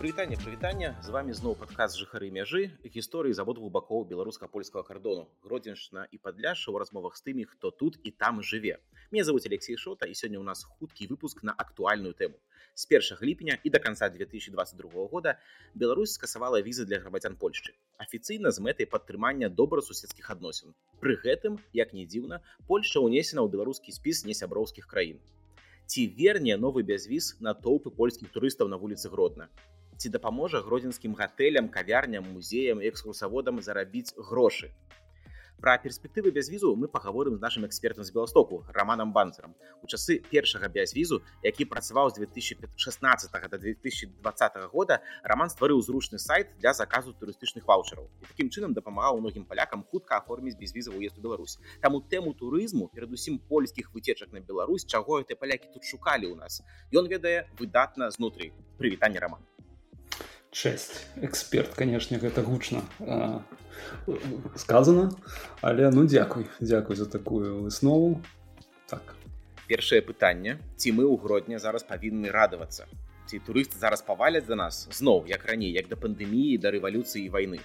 прывітанне 0.00 0.36
прывітання 0.40 0.96
з 1.04 1.12
вами 1.12 1.34
зноў 1.36 1.54
падказ 1.60 1.92
жыхары 2.00 2.30
мяжы 2.32 2.60
гісторыі 2.92 3.36
з 3.36 3.42
абодвух 3.42 3.68
бакоў 3.72 4.06
беларуска-польскага 4.08 4.80
кардону 4.86 5.26
гродзеншна 5.44 6.04
і 6.08 6.16
падляша 6.16 6.72
ў 6.72 6.80
размовах 6.80 7.18
з 7.20 7.26
тымі 7.26 7.44
хто 7.50 7.68
тут 7.68 7.98
і 8.00 8.12
там 8.22 8.40
жыве 8.40 8.78
мне 9.12 9.24
зовут 9.28 9.44
алексей 9.50 9.76
шота 9.76 10.08
і 10.08 10.16
сёння 10.16 10.40
ў 10.40 10.44
нас 10.48 10.64
хуткі 10.64 11.04
выпуск 11.10 11.42
на 11.44 11.52
актуальную 11.52 12.16
тэму 12.16 12.40
з 12.80 12.88
1 12.88 13.20
ліпеня 13.28 13.58
і 13.60 13.72
до 13.74 13.80
конца 13.86 14.08
2022 14.08 15.04
года 15.12 15.36
Беларусь 15.74 16.16
скасавала 16.16 16.62
візы 16.64 16.88
для 16.88 16.96
грамадзян 17.04 17.36
Польшчы 17.36 17.76
афіцыйна 18.00 18.56
з 18.56 18.64
мэтай 18.64 18.88
падтрымання 18.88 19.52
добрасуседскіх 19.52 20.30
адносін 20.32 20.72
пры 21.04 21.20
гэтым 21.26 21.60
як 21.76 21.92
не 21.92 22.08
дзіўна 22.08 22.40
Польша 22.72 23.04
ўнесена 23.04 23.44
ў 23.44 23.52
беларускі 23.52 23.92
спіс 23.92 24.24
несяброўскіх 24.24 24.88
краін 24.88 25.20
верне 26.16 26.56
новы 26.56 26.82
бязвіз 26.88 27.36
на 27.44 27.52
тоўпы 27.52 27.90
польскіх 27.90 28.30
турыстаў 28.32 28.68
на 28.72 28.80
вуліцы 28.80 29.10
гродна 29.12 29.48
ці 30.00 30.08
дапаможа 30.08 30.64
гродзенскім 30.64 31.12
гатэлям 31.18 31.68
кавярням 31.68 32.24
музеям 32.32 32.80
экскурсаводам 32.90 33.60
зарабіць 33.60 34.16
грошы 34.16 34.72
Пра 35.60 35.76
перспектывы 35.76 36.30
бязвізу 36.32 36.72
мы 36.74 36.88
пагаворым 36.88 37.36
з 37.36 37.40
нашим 37.40 37.66
экспертам 37.66 38.04
з 38.04 38.10
беластоку 38.12 38.64
романам 38.72 39.12
банцерам 39.12 39.54
у 39.82 39.86
часы 39.86 40.16
першага 40.30 40.70
бязвізу 40.72 41.20
які 41.42 41.66
працаваў 41.68 42.08
з 42.10 42.24
2016 42.24 43.50
до 43.50 43.58
2020 43.58 44.56
года 44.72 45.02
роман 45.22 45.52
стварыў 45.52 45.82
зручны 45.84 46.16
сайт 46.16 46.48
для 46.56 46.72
заказу 46.72 47.12
турыстычных 47.12 47.68
ваучараў. 47.68 48.08
І 48.22 48.24
таким 48.32 48.48
чынам 48.48 48.72
дапамагаў 48.72 49.20
многім 49.20 49.44
палякам 49.44 49.84
хутка 49.84 50.16
аформіць 50.16 50.56
безвізавы 50.56 50.96
уезд 50.96 51.18
у 51.18 51.20
Беларусь. 51.20 51.58
Таму 51.84 52.00
тэму 52.00 52.32
турызму 52.32 52.88
перадусім 52.88 53.38
польскіх 53.38 53.92
выцечак 53.92 54.32
на 54.32 54.40
Беларусь 54.40 54.88
чаго 54.88 55.20
гэты 55.20 55.36
палякі 55.36 55.68
тут 55.76 55.84
шукалі 55.84 56.32
ў 56.32 56.40
нас 56.40 56.64
ён 56.88 57.04
ведае 57.04 57.52
выдатна 57.60 58.08
знутры. 58.08 58.56
Прывітанне 58.80 59.20
роман 59.20 59.44
честь 60.50 61.06
эксперт 61.16 61.74
конечно 61.74 62.18
гэта 62.18 62.42
гучна 62.42 62.82
сказано. 64.56 65.10
Але 65.62 65.90
ну 65.90 66.06
дзякуй 66.06 66.46
дзякуй 66.60 66.96
за 66.96 67.06
такую 67.06 67.62
выснову 67.62 68.22
так. 68.88 69.14
Першае 69.68 70.02
пытанне. 70.02 70.58
Ці 70.76 70.92
мы 70.92 71.06
ў 71.06 71.16
гродня 71.16 71.58
зараз 71.58 71.86
павінны 71.86 72.30
радавацца? 72.30 72.86
Ці 73.30 73.38
турысты 73.38 73.78
зараз 73.78 74.02
паваляць 74.02 74.46
за 74.46 74.58
нас 74.58 74.88
зноў 74.90 75.26
як 75.30 75.46
раней 75.46 75.70
як 75.72 75.88
да 75.88 75.96
пандэміі 75.96 76.58
да 76.58 76.74
рэвалюцыі 76.74 77.30
войны 77.30 77.62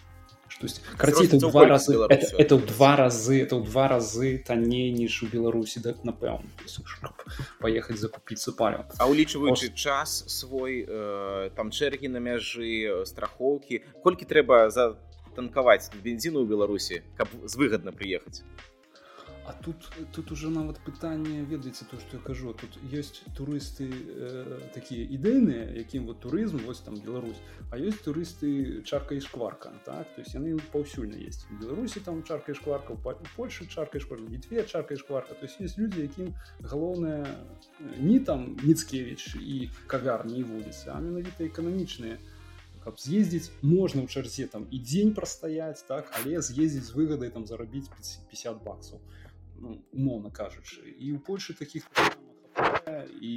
то 0.63 0.67
есть 0.67 0.81
карцей 0.97 1.27
это 1.27 1.39
два 1.39 1.65
разы 1.65 1.97
это, 2.09 2.35
это 2.37 2.55
в 2.55 2.65
два 2.65 2.95
разы 2.95 3.41
это 3.41 3.57
в 3.57 3.63
два 3.69 3.87
разы 3.89 4.37
танней 4.47 4.93
ніж 4.95 5.23
у 5.23 5.27
беларусі 5.27 5.83
да 5.83 5.93
напэўна 6.07 6.47
поехать 7.59 7.99
закупіцца 7.99 8.55
палю 8.55 8.85
а 8.97 9.07
улічваючы 9.11 9.67
Ос... 9.67 9.75
час 9.75 10.23
свой 10.31 10.85
э, 10.87 11.49
там 11.55 11.71
чэргі 11.71 12.07
на 12.07 12.23
мяжы 12.23 13.03
страхоўкі 13.03 13.83
колькі 14.03 14.23
трэба 14.23 14.69
за 14.71 14.95
танкаваць 15.35 15.91
бензіну 15.99 16.39
ў 16.43 16.47
беларусі 16.47 17.03
каб 17.19 17.27
з 17.43 17.53
выгадна 17.59 17.91
прыехаць 17.91 18.39
А 19.45 19.51
тут 19.51 19.75
тут 20.13 20.31
уже 20.31 20.49
нават 20.49 20.79
пытанне 20.79 21.43
ведаеце 21.43 21.85
то 21.85 21.99
что 21.99 22.17
я 22.17 22.23
кажу. 22.23 22.53
Тут 22.53 22.77
есть 22.91 23.23
турысты 23.35 23.91
э, 23.91 24.59
такія 24.73 25.03
ідэйныя 25.03 25.75
якім 25.75 26.05
вот 26.05 26.21
турызм 26.21 26.63
вось 26.63 26.79
там 26.79 26.95
Беларусь 26.95 27.41
а 27.71 27.77
есть 27.77 28.03
турысты 28.03 28.83
чарка 28.83 29.15
і 29.15 29.21
шкварка 29.21 29.73
так? 29.83 30.07
То 30.15 30.21
есть 30.21 30.33
яны 30.33 30.59
паўсюльна 30.71 31.17
есть 31.19 31.47
беларусі 31.59 31.99
там 31.99 32.23
чарка 32.23 32.51
і 32.51 32.55
шкварка 32.55 32.95
Польша 33.35 33.65
чарка 33.65 33.99
шквар 33.99 34.21
літве 34.21 34.63
чарка 34.63 34.93
і 34.93 34.97
шкварка. 34.97 35.33
То 35.33 35.45
есть 35.45 35.59
есть 35.59 35.77
люди 35.77 36.01
якім 36.01 36.33
галоўнае 36.63 37.27
не 37.99 38.19
там 38.19 38.55
ніцкевич 38.63 39.35
і 39.35 39.69
кавярні 39.87 40.43
вуліцы 40.43 40.87
а 40.87 40.99
менавіта 40.99 41.43
эканамічныя. 41.43 42.15
Каб 42.83 42.99
з'ездзіць 42.99 43.51
можна 43.63 44.03
ў 44.03 44.07
чарзе 44.07 44.47
там 44.47 44.67
і 44.71 44.79
дзень 44.79 45.11
прастаяць 45.15 45.83
так? 45.83 46.11
Але 46.19 46.39
з'ездзіць 46.39 46.87
з 46.87 46.95
выгадай 46.95 47.31
там 47.31 47.47
зарабіць 47.47 47.87
50 48.31 48.63
баксаў. 48.63 48.99
то 48.99 49.22
ну, 49.63 49.79
умоўно 49.95 50.29
кажучы 50.29 50.83
і 50.83 51.15
ў 51.15 51.19
Польшы 51.23 51.55
таких 51.55 51.87
і 53.23 53.35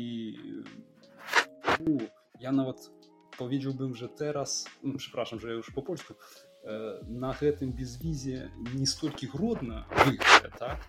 ну, 1.87 2.01
я 2.43 2.53
нават 2.53 2.91
паведзіў 3.39 3.77
бым 3.79 3.95
жа 3.95 4.09
тэрас 4.21 4.67
ну, 4.83 4.99
прашам 5.15 5.41
жа 5.41 5.57
ўж 5.61 5.71
по-польску 5.77 6.17
э, 6.17 6.99
на 7.07 7.31
гэтым 7.41 7.73
безвізе 7.79 8.51
не 8.75 8.87
столькі 8.91 9.31
гродна 9.33 9.87
выглядя, 10.03 10.51
так 10.59 10.83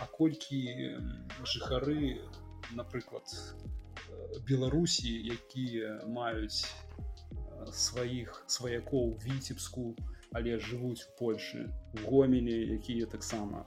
а 0.00 0.06
колькі 0.18 0.60
жыхары 1.54 2.18
напрыклад 2.74 3.30
беларусі 4.48 5.12
якія 5.38 6.00
маюць 6.18 6.66
сваіх 7.84 8.42
сваякоў 8.46 9.14
віцебску 9.24 9.92
але 10.32 10.58
жывуць 10.58 11.04
у 11.06 11.12
Польшы 11.20 11.68
гомелі 12.06 12.56
якія 12.78 13.06
таксама 13.06 13.64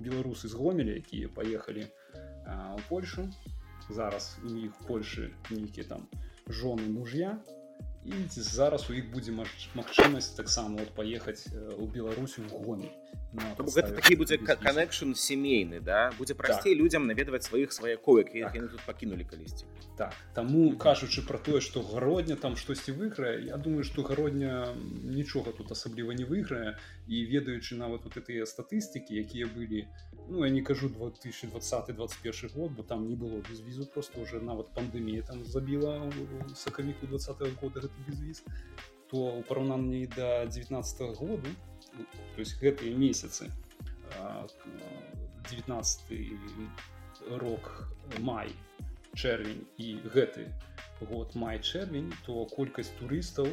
беларусы 0.00 0.48
з 0.48 0.54
гомеля 0.54 0.96
якія 0.96 1.28
паехалі 1.28 1.86
у 2.76 2.80
Польшу. 2.88 3.28
Зараз 3.90 4.36
у 4.44 4.54
іх 4.54 4.72
Польшы 4.88 5.30
нейкія 5.50 5.86
там 5.86 6.08
жоны 6.48 6.88
мужья. 6.88 7.38
І 8.04 8.12
зараз 8.30 8.90
у 8.90 8.94
іх 8.94 9.10
будзе 9.12 9.32
магчымасць 9.74 10.36
таксама 10.36 10.78
вот 10.80 10.94
паехаць 10.94 11.48
у 11.76 11.86
Беларусі 11.86 12.42
в 13.32 13.40
гомель 13.40 13.72
гэта 13.74 13.92
такі 13.92 14.16
будзе 14.16 14.38
канекшн 14.38 15.12
семейны 15.12 15.80
да 15.84 16.12
будзе 16.18 16.34
прасцей 16.34 16.72
так. 16.72 16.80
людзям 16.80 17.06
наведваць 17.06 17.44
сваіх 17.44 17.72
сваякоў 17.76 18.24
якіх 18.24 18.44
так. 18.48 18.56
яны 18.56 18.68
тут 18.72 18.80
пакінулі 18.88 19.24
калісьці 19.24 19.66
так 19.98 20.14
таму 20.34 20.72
кажучы 20.76 21.20
про 21.26 21.38
тое 21.38 21.60
что 21.60 21.82
гародня 21.82 22.36
там 22.36 22.56
штосьці 22.56 22.92
выйграе 22.92 23.44
Я 23.44 23.56
думаю 23.56 23.84
что 23.84 24.02
гародня 24.02 24.72
нічога 25.04 25.52
тут 25.52 25.72
асабліва 25.72 26.12
не 26.12 26.24
выйграе 26.24 26.78
і 27.06 27.16
ведаючы 27.28 27.76
нават 27.76 28.08
вот 28.08 28.16
гэтыя 28.16 28.48
статыстыкі 28.48 29.12
якія 29.12 29.46
былі 29.46 29.84
ну 30.28 30.44
я 30.44 30.50
не 30.50 30.62
кажу 30.62 30.88
2020 30.88 31.94
21 31.94 32.50
год 32.54 32.72
бо 32.72 32.82
там 32.82 33.08
не 33.08 33.16
было 33.16 33.42
без 33.50 33.60
візу 33.60 33.86
просто 33.86 34.20
уже 34.20 34.40
нават 34.40 34.72
пандемія 34.74 35.22
там 35.22 35.44
забіла 35.44 36.10
сакавіку 36.54 37.06
20 37.06 37.40
-го 37.40 37.60
года 37.60 37.80
гэта 37.80 37.96
безвіз 38.08 38.44
то 39.10 39.16
у 39.16 39.42
параўнанні 39.42 40.06
до 40.06 40.46
19 40.48 41.00
-го 41.00 41.14
году 41.14 41.48
то 41.77 41.77
есть 42.38 42.60
гэтыя 42.60 42.94
месяцы. 42.94 43.50
19 45.50 47.38
рок 47.42 47.88
май 48.18 48.52
чэрвень 49.14 49.64
і 49.76 50.00
гэты 50.14 50.46
год 51.00 51.34
май 51.34 51.58
чэрвень 51.58 52.12
то 52.26 52.44
колькасць 52.54 52.92
турыстаў 53.00 53.48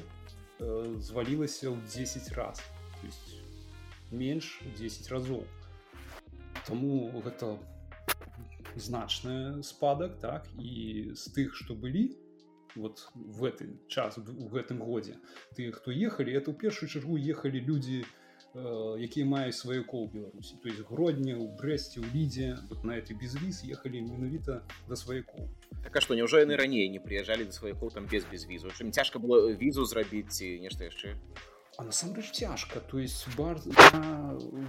звалілася 0.59 1.71
ў 1.73 1.77
10 1.87 2.31
раз. 2.37 2.61
То 3.01 3.07
есть 3.07 3.39
менш 4.11 4.59
10 4.77 5.11
разоў. 5.11 5.43
Таму 6.67 7.11
гэта 7.21 7.57
значны 8.75 9.63
спадак 9.63 10.19
так 10.19 10.47
і 10.59 11.11
з 11.15 11.31
тых 11.31 11.55
што 11.55 11.75
былі 11.75 12.11
вот 12.75 13.07
в 13.15 13.41
гэты 13.43 13.71
час 13.87 14.17
у 14.19 14.47
гэтым 14.51 14.83
годзе 14.83 15.15
ты 15.55 15.71
хто 15.71 15.91
ехалі 15.91 16.35
это 16.35 16.51
ў 16.51 16.59
першую 16.59 16.91
чаргу 16.91 17.15
ехалі 17.15 17.63
людзі 17.63 18.03
якія 18.55 19.25
маюць 19.27 19.57
сваякоў 19.59 20.07
беларусі. 20.13 20.55
То 20.63 20.69
есть 20.69 20.79
гродня 20.87 21.35
у 21.37 21.47
брэсце 21.59 21.99
у 21.99 22.07
лідзе 22.13 22.57
вот 22.69 22.83
на 22.83 22.95
этой 22.95 23.13
безвіз 23.13 23.63
ехалі 23.67 24.01
менавіта 24.01 24.63
да 24.87 24.95
сваякоў 24.95 25.49
так 25.85 25.97
а 25.97 26.01
што 26.01 26.15
няўжо 26.15 26.39
яны 26.41 26.55
раней 26.57 26.87
не 26.89 26.97
прыязджалі 26.97 27.45
да 27.45 27.53
сваякоў 27.53 27.91
там 27.93 28.07
без 28.09 28.25
безвізу? 28.25 28.71
Чым 28.73 28.89
цяжка 28.89 29.19
было 29.19 29.53
візу 29.53 29.85
зрабіць 29.85 30.33
ці 30.33 30.59
нешта 30.63 30.89
яшчэ? 30.89 31.13
А 31.77 31.83
насамрэч 31.83 32.31
цяжка. 32.31 32.79
То 32.79 32.97
есть 32.97 33.27
бар 33.37 33.59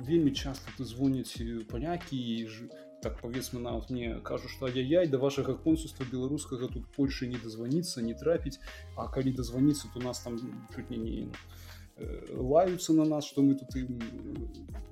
вельмі 0.05 0.35
часто 0.35 0.69
ты 0.77 0.85
звоняць 0.85 1.39
палякі 1.71 2.19
і 2.19 2.47
ж 2.51 2.69
так 3.01 3.21
павесна 3.23 3.61
нават 3.61 3.89
мне 3.91 4.21
кажу 4.21 4.49
што 4.49 4.69
я-яй 4.69 5.07
да 5.07 5.17
вашага 5.17 5.55
консульства 5.55 6.05
беларускага 6.05 6.69
тут 6.69 6.85
Польшы 6.97 7.31
не 7.31 7.39
дазваніцца 7.39 8.03
не 8.03 8.15
трапіць 8.15 8.59
А 8.97 9.09
калі 9.09 9.33
дазваніцца 9.33 9.89
то 9.95 10.01
нас 10.01 10.21
там 10.21 10.37
чуть 10.75 10.91
не 10.91 10.99
не 10.99 11.17
э, 11.23 11.33
лаюцца 12.32 12.94
на 12.94 13.06
нас 13.06 13.26
што 13.26 13.44
мы 13.46 13.56
тут 13.56 13.76
ім 13.76 14.00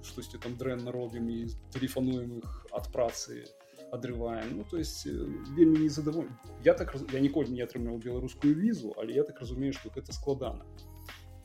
штосьці 0.03 0.41
там 0.43 0.57
дрэнна 0.57 0.91
робім 0.91 1.29
і 1.29 1.39
тэлефануем 1.73 2.37
іх 2.39 2.51
ад 2.71 2.91
працы 2.93 3.45
адрываем 3.91 4.57
ну 4.57 4.63
то 4.69 4.77
есть 4.77 5.07
э, 5.07 5.11
вельмі 5.57 5.79
не 5.79 5.89
задаволь 5.89 6.29
я 6.63 6.73
так 6.73 6.95
я 7.13 7.19
ніколі 7.19 7.49
не 7.49 7.63
атрымаў 7.65 7.97
беларускую 7.97 8.53
візу 8.53 8.93
але 8.97 9.13
я 9.13 9.23
так 9.23 9.39
разумею 9.39 9.73
што 9.73 9.89
гэта 9.89 10.13
складана 10.13 10.65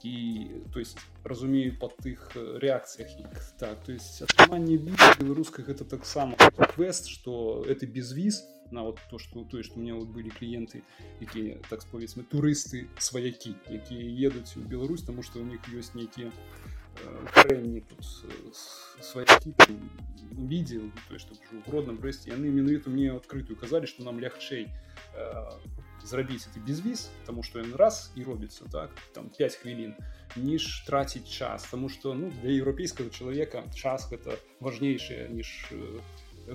і 0.04 0.46
то 0.72 0.80
есть 0.80 0.98
разумею 1.24 1.78
по 1.78 1.88
тых 1.88 2.36
э, 2.36 2.58
реакцыях 2.60 3.08
так 3.58 3.82
то 3.84 3.92
есть 3.92 4.22
атрыманне 4.22 4.76
беларускай 4.76 5.64
гэта 5.64 5.84
таксама 5.84 6.36
квест 6.74 7.08
что 7.08 7.64
это 7.66 7.86
без 7.86 8.12
віз 8.12 8.44
на 8.70 8.82
вот 8.82 8.98
то 9.10 9.18
что 9.18 9.44
тое 9.44 9.62
что 9.62 9.76
у 9.76 9.80
меня 9.80 9.94
вот 9.94 10.08
былі 10.08 10.30
кліенты 10.30 10.82
якія 11.20 11.56
так 11.70 11.82
сповецьмы 11.82 12.24
турысты 12.24 12.86
сваякі 12.98 13.56
якія 13.68 14.28
едуць 14.28 14.56
у 14.56 14.60
Беларусь 14.60 15.02
тому 15.02 15.22
что 15.22 15.40
у 15.40 15.44
них 15.44 15.60
ёсць 15.72 15.94
нейкія 15.94 16.30
карэнні 17.32 17.80
тут 17.80 18.04
сваякі 19.00 19.54
відзе 20.36 20.80
то 21.08 21.18
что 21.18 21.34
в 21.66 21.68
родным 21.72 21.96
брэсце 21.96 22.30
яны 22.30 22.52
менавіта 22.52 22.90
мне 22.90 23.12
адкрытую 23.16 23.56
казалі 23.56 23.86
что 23.86 24.04
нам 24.04 24.20
лягчэй 24.20 24.68
зрабіць 26.03 26.47
это 26.47 26.59
без 26.59 26.81
віз 26.81 27.09
тому 27.25 27.43
что 27.43 27.59
ён 27.59 27.75
раз 27.75 28.11
і 28.15 28.23
робіцца 28.23 28.65
так 28.71 28.91
там 29.13 29.29
5 29.29 29.55
хвілін 29.55 29.93
ніж 30.35 30.83
траціць 30.87 31.29
час 31.29 31.67
тому 31.71 31.89
что 31.89 32.13
ну 32.13 32.31
для 32.41 32.51
еўрапейскага 32.51 33.09
чалавека 33.09 33.63
час 33.75 34.09
гэта 34.11 34.37
важнейшае 34.59 35.29
ніж 35.29 35.47
э, 35.71 35.99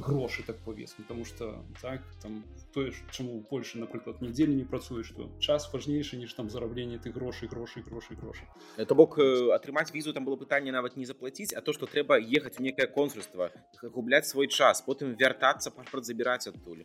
грошы 0.00 0.42
так 0.42 0.56
повесну 0.58 1.04
потому 1.04 1.24
что 1.24 1.64
так 1.80 2.00
там 2.22 2.44
тое 2.72 2.92
чаму 3.10 3.38
у 3.38 3.42
Польшы 3.42 3.78
напрыклад 3.78 4.22
нядзелі 4.22 4.54
не 4.54 4.64
працуе 4.64 5.04
что 5.04 5.30
час 5.38 5.72
важнейшы 5.72 6.16
ніж 6.16 6.32
там 6.34 6.50
зарабленне 6.50 6.98
ты 6.98 7.10
грошай 7.10 7.48
грошай 7.48 7.82
грошай 7.82 8.16
грошай 8.16 8.48
это 8.76 8.94
бок 8.94 9.18
атрымаць 9.18 9.92
візу 9.92 10.12
там 10.12 10.24
было 10.24 10.36
пытанне 10.36 10.72
нават 10.72 10.96
не 10.96 11.06
заплаціць 11.06 11.52
а 11.54 11.60
то 11.60 11.72
что 11.72 11.86
трэба 11.86 12.18
ехаць 12.18 12.58
у 12.58 12.62
некае 12.62 12.86
консульства 12.86 13.50
губляць 13.82 14.26
свой 14.26 14.48
час 14.48 14.82
потым 14.82 15.14
вяртацца 15.14 15.70
пашпарт 15.70 16.04
забіраць 16.04 16.48
адтуль 16.48 16.82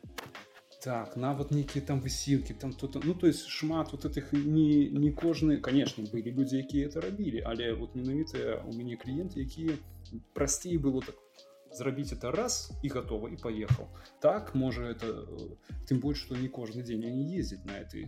так 0.83 1.17
нават 1.17 1.51
нейкія 1.51 1.85
там 1.85 1.99
высілкі 1.99 2.53
там 2.53 2.73
тут 2.73 2.95
ну 3.03 3.13
то 3.13 3.27
есть 3.27 3.47
шмат 3.47 3.91
вот 3.91 4.05
этих 4.05 4.31
не 4.33 4.89
не 4.89 5.11
кожны 5.11 5.57
конечно 5.57 6.03
былі 6.13 6.31
людзі 6.31 6.57
якія 6.57 6.87
это 6.87 7.01
рабілі 7.01 7.43
але 7.45 7.73
вот 7.73 7.95
менавіта 7.95 8.63
у 8.65 8.73
мяне 8.73 8.95
кліенты 8.95 9.39
якія 9.39 9.77
прасцей 10.33 10.77
было 10.77 11.05
так 11.05 11.15
зрабіць 11.71 12.13
это 12.13 12.31
раз 12.31 12.71
і 12.83 12.89
готова 12.89 13.29
і 13.29 13.35
поехал. 13.35 13.87
Так 14.19 14.55
можа 14.55 14.89
это 14.89 15.27
тым 15.87 15.99
больш 15.99 16.25
что 16.25 16.35
не 16.35 16.47
кожны 16.47 16.81
дзень 16.83 17.05
они 17.05 17.37
ездзяць 17.37 17.65
на 17.65 17.77
этой 17.77 18.07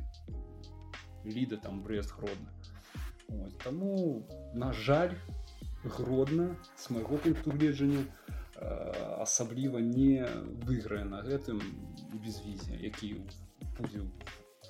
ліда 1.25 1.57
там 1.57 1.83
брест 1.83 2.15
гродна 2.15 2.49
таму 3.63 4.27
на 4.53 4.73
жаль 4.73 5.13
гродна 5.83 6.55
с 6.75 6.89
майго 6.89 7.17
пункту 7.17 7.51
гледжання 7.51 8.03
асабліва 8.61 9.81
не 9.81 10.25
выйграе 10.65 11.03
на 11.05 11.21
гэтым 11.25 11.61
безвізе 12.13 12.77
які 12.77 13.15
будзе 13.79 14.05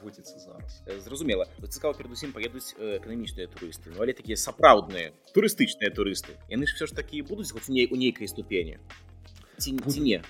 вводзіцца 0.02 0.40
зараз. 0.40 0.82
Зразумела. 1.04 1.46
Цікава 1.70 1.94
перадусім 1.94 2.34
паедуць 2.34 2.74
эканамічныя 2.80 3.48
турысты 3.52 3.94
ну, 3.94 4.02
але 4.02 4.14
такія 4.18 4.38
сапраўдныя 4.38 5.14
турыстычныя 5.36 5.94
турысты. 5.94 6.38
Яны 6.50 6.66
ж 6.66 6.76
все 6.76 6.88
ж 6.88 6.96
такі 6.96 7.22
будуць 7.22 7.52
хоць 7.52 7.70
ней 7.70 7.88
у 7.92 7.96
нейкай 7.96 8.28
ступені? 8.28 8.80
Ці, 9.58 9.78
ці 9.78 10.02
не? 10.02 10.24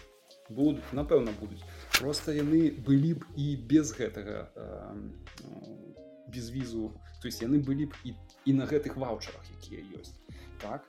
Будуць 0.49 0.83
напэўна 0.91 1.31
будуць. 1.39 1.63
Просто 1.99 2.35
яны 2.35 2.71
былі 2.83 3.13
б 3.21 3.25
і 3.37 3.55
без 3.55 3.95
гэтага 3.95 4.51
э, 4.55 4.95
без 6.27 6.51
візу. 6.51 6.91
То 7.21 7.27
есть 7.27 7.41
яны 7.41 7.63
былі 7.63 7.85
б 7.85 7.95
і, 8.03 8.15
і 8.45 8.51
на 8.53 8.65
гэтых 8.65 8.97
ваучарах 8.97 9.45
якія 9.61 9.85
ёсць. 9.95 10.17
Так 10.59 10.83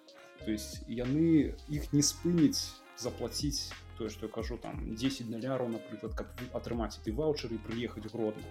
то 0.44 0.50
есть 0.50 0.83
яны 0.89 1.55
іх 1.69 1.93
не 1.93 2.03
спыніць 2.03 2.73
заплаціць 2.99 3.73
тое 3.99 4.09
што 4.11 4.27
я 4.27 4.33
кажу 4.33 4.59
там 4.59 4.94
10 4.94 5.31
даляраў 5.31 5.69
напрыклад 5.75 6.15
каб 6.15 6.27
атрымаць 6.61 6.99
ты 7.05 7.12
ваучары 7.12 7.59
прыехаць 7.69 8.11
гродна 8.12 8.47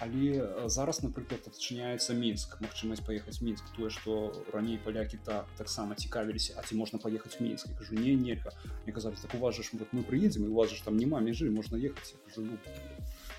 але 0.00 0.68
зараз 0.68 1.02
напрыклад 1.02 1.46
адчыняецца 1.46 2.14
мінск 2.18 2.58
магчымасць 2.60 3.04
паехаць 3.06 3.40
мінск. 3.46 3.64
Тое 3.76 3.90
што 3.94 4.34
раней 4.52 4.78
палякі 4.78 5.18
так 5.24 5.46
таксама 5.58 5.94
цікавіліся 5.94 6.58
а 6.58 6.66
ці 6.66 6.74
можна 6.74 6.98
паехаць 6.98 7.38
мінск. 7.40 7.70
Кажу 7.78 7.94
не 7.94 8.14
нельга 8.18 8.50
мне 8.84 8.92
казалі 8.92 9.14
так 9.22 9.34
уважаш 9.34 9.72
вот 9.72 9.92
мы 9.92 10.02
прыедзем 10.02 10.46
і 10.46 10.50
уважаш 10.50 10.80
там 10.80 10.96
няма 10.96 11.20
межы 11.20 11.50
можна 11.50 11.76
ехаць 11.76 12.14
жыву 12.34 12.58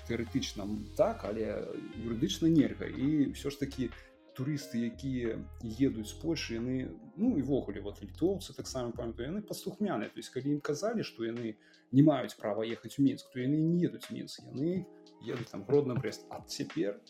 тэарэтычна 0.08 0.64
так 0.96 1.24
але 1.24 1.68
юрыдычна 2.00 2.48
нельга 2.48 2.88
і 2.88 3.36
ўсё 3.36 3.50
ж 3.50 3.60
таки 3.60 3.90
у 3.90 4.05
турысты 4.36 4.84
якія 4.86 5.40
едуць 5.64 6.10
з 6.12 6.16
Польшы 6.20 6.60
яны 6.60 6.92
ну 7.16 7.36
івогуле 7.40 7.80
вот 7.80 8.02
літоўцы 8.04 8.56
таксама 8.56 8.92
памятаю 8.92 9.32
яны 9.32 9.42
паслухмяныя 9.42 10.12
то 10.12 10.20
есть 10.20 10.30
калі 10.34 10.56
ім 10.56 10.60
казалі 10.60 11.02
што 11.02 11.24
яны 11.24 11.56
не 11.92 12.02
маюць 12.02 12.36
права 12.38 12.64
ехаць 12.66 12.98
у 12.98 13.02
мінск 13.02 13.30
то 13.32 13.40
яны 13.40 13.60
не 13.60 13.84
едуць 13.86 14.10
мінск. 14.10 14.42
Яны 14.52 14.86
едуць 15.22 15.50
там 15.50 15.64
гродна 15.64 15.94
брест. 15.94 16.26
А 16.30 16.40
цяпер 16.40 17.00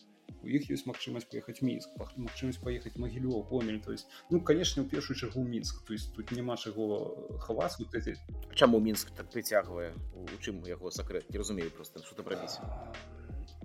у 0.43 0.47
іх 0.47 0.69
ёсць 0.69 0.85
магчымасць 0.85 1.27
паехаць 1.31 1.61
мінск 1.65 1.89
магчымасць 1.97 2.61
паехаць 2.63 2.95
магілё 3.01 3.41
гомель. 3.49 3.81
То 3.81 3.91
есть 3.91 4.07
ну 4.29 4.41
конечно 4.41 4.83
у 4.83 4.85
першую 4.85 5.17
чаргу 5.17 5.43
мінск. 5.43 5.85
То 5.85 5.93
есть 5.93 6.13
тут 6.13 6.31
няма 6.31 6.57
чаго 6.57 7.37
хаваць 7.39 7.79
вот 7.79 7.95
эти 7.95 8.15
чаму 8.53 8.79
мінск 8.79 9.11
так 9.15 9.31
прыцягвае? 9.31 9.93
У 10.13 10.25
чым 10.41 10.63
яго 10.65 10.91
сакрэт? 10.91 11.29
Не 11.29 11.39
разумею 11.39 11.71
просто 11.71 12.03
что-то 12.03 12.23
прабіць 12.23 12.59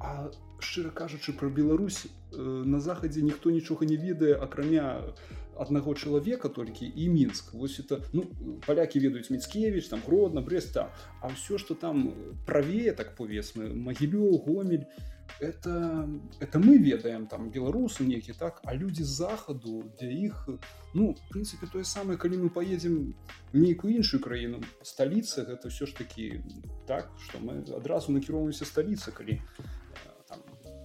а 0.03 0.31
шчыра 0.59 0.91
кажучы 0.91 1.33
пра 1.33 1.49
Беларусь 1.49 2.07
э, 2.07 2.39
на 2.43 2.81
захадзе 2.81 3.23
ніхто 3.23 3.51
нічога 3.51 3.87
не 3.87 3.97
ведае 3.97 4.35
акрамя 4.35 5.15
аднаго 5.57 5.95
чалавека 5.95 6.49
толькі 6.49 6.87
і 6.87 7.09
мінск. 7.09 7.55
Вось 7.55 7.79
это 7.81 8.01
ну 8.13 8.27
палякі 8.67 9.01
ведаюць 9.01 9.31
міцкевич 9.31 9.89
там 9.89 10.03
гродна 10.07 10.41
бреста 10.41 10.91
а 11.21 11.29
ўсё 11.29 11.59
что 11.59 11.75
там 11.75 12.15
правее 12.47 12.93
так 12.93 13.15
повесны 13.17 13.75
магілё 13.75 14.39
гомель 14.43 14.87
это 15.41 16.09
это 16.41 16.59
мы 16.59 16.79
ведаем 16.79 17.27
там 17.27 17.51
беларусы 17.51 18.05
некі 18.05 18.33
так? 18.33 18.61
А 18.65 18.75
людзі 18.75 19.05
з 19.05 19.13
захаду 19.23 19.85
для 20.01 20.09
іх 20.09 20.49
ну 20.95 21.15
прынцыпе 21.31 21.69
тое 21.73 21.85
самае 21.85 22.17
калі 22.17 22.47
мы 22.47 22.49
поедем 22.49 23.15
нейкую 23.53 23.95
іншую 23.95 24.21
краіну 24.21 24.61
сталіца 24.83 25.45
гэта 25.45 25.69
все 25.69 25.87
ж 25.87 25.97
таки 25.97 26.43
так 26.87 27.11
что 27.21 27.39
мы 27.39 27.61
адразу 27.77 28.13
накіроўваемся 28.13 28.65
сталіца 28.65 29.13
калі 29.13 29.41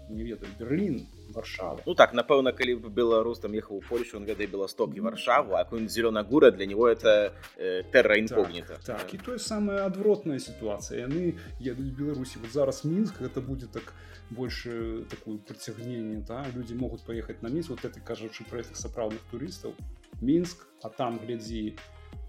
не 0.10 0.24
ведаю 0.24 0.52
Берлін 0.60 1.06
варшава. 1.34 1.82
Ну 1.86 1.96
так 1.96 2.14
напэўна 2.14 2.54
калі 2.56 2.76
бы 2.84 2.90
беларус 2.90 3.40
там 3.40 3.54
ехаў 3.54 3.78
у 3.78 3.82
Польшу 3.82 4.18
он 4.18 4.26
ведае 4.26 4.48
беласток 4.48 4.96
і 4.96 5.00
варшаву 5.00 5.56
а 5.56 5.64
какой 5.64 5.88
зелёна 5.88 6.24
гура 6.24 6.52
для 6.52 6.66
него 6.66 6.88
это 6.88 7.34
э, 7.58 7.84
тэрра 7.92 8.18
інкогніта 8.18 8.80
так, 8.84 9.04
так 9.04 9.14
і 9.14 9.18
тое 9.18 9.40
самая 9.40 9.86
адвротная 9.86 10.40
сітуацыя 10.40 11.08
яны 11.08 11.36
едуць 11.60 11.92
беларусі 11.92 12.40
вот 12.40 12.52
зараз 12.52 12.86
мінск 12.86 13.22
это 13.22 13.42
будзе 13.42 13.68
так 13.68 13.94
больше 14.30 15.06
такую 15.10 15.40
прыцягненне 15.40 16.24
да? 16.28 16.46
Людзі 16.56 16.76
могуць 16.76 17.02
паехаць 17.02 17.42
на 17.42 17.50
міс 17.50 17.70
вот 17.70 17.86
это 17.86 18.00
кажучы 18.00 18.44
про 18.44 18.60
этих 18.60 18.76
сапраўдных 18.76 19.22
турыстаў 19.32 19.74
мінск 20.22 20.68
а 20.84 20.90
там 20.90 21.20
глядзі 21.20 21.76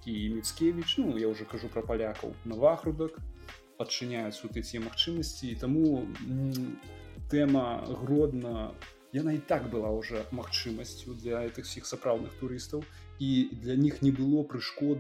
і 0.06 0.28
міцкевич 0.30 0.98
ну 0.98 1.18
я 1.18 1.28
уже 1.28 1.44
кажу 1.44 1.68
про 1.68 1.82
палякаў 1.82 2.34
на 2.44 2.56
вахрудак 2.56 3.18
адчыняюць 3.78 4.42
вот 4.42 4.56
эти 4.56 4.82
магчымасці 4.82 5.54
таму 5.60 6.06
тэма 7.30 7.84
гродна 8.02 8.74
яна 9.12 9.32
і 9.32 9.38
так 9.38 9.70
была 9.70 9.90
уже 9.90 10.24
магчымасцю 10.32 11.14
для 11.14 11.44
этих 11.44 11.64
всіх 11.64 11.86
сапраўдных 11.86 12.34
турыстаў. 12.40 12.84
І 13.18 13.48
для 13.52 13.76
них 13.76 14.02
не 14.02 14.12
было 14.12 14.42
прышкод 14.44 14.98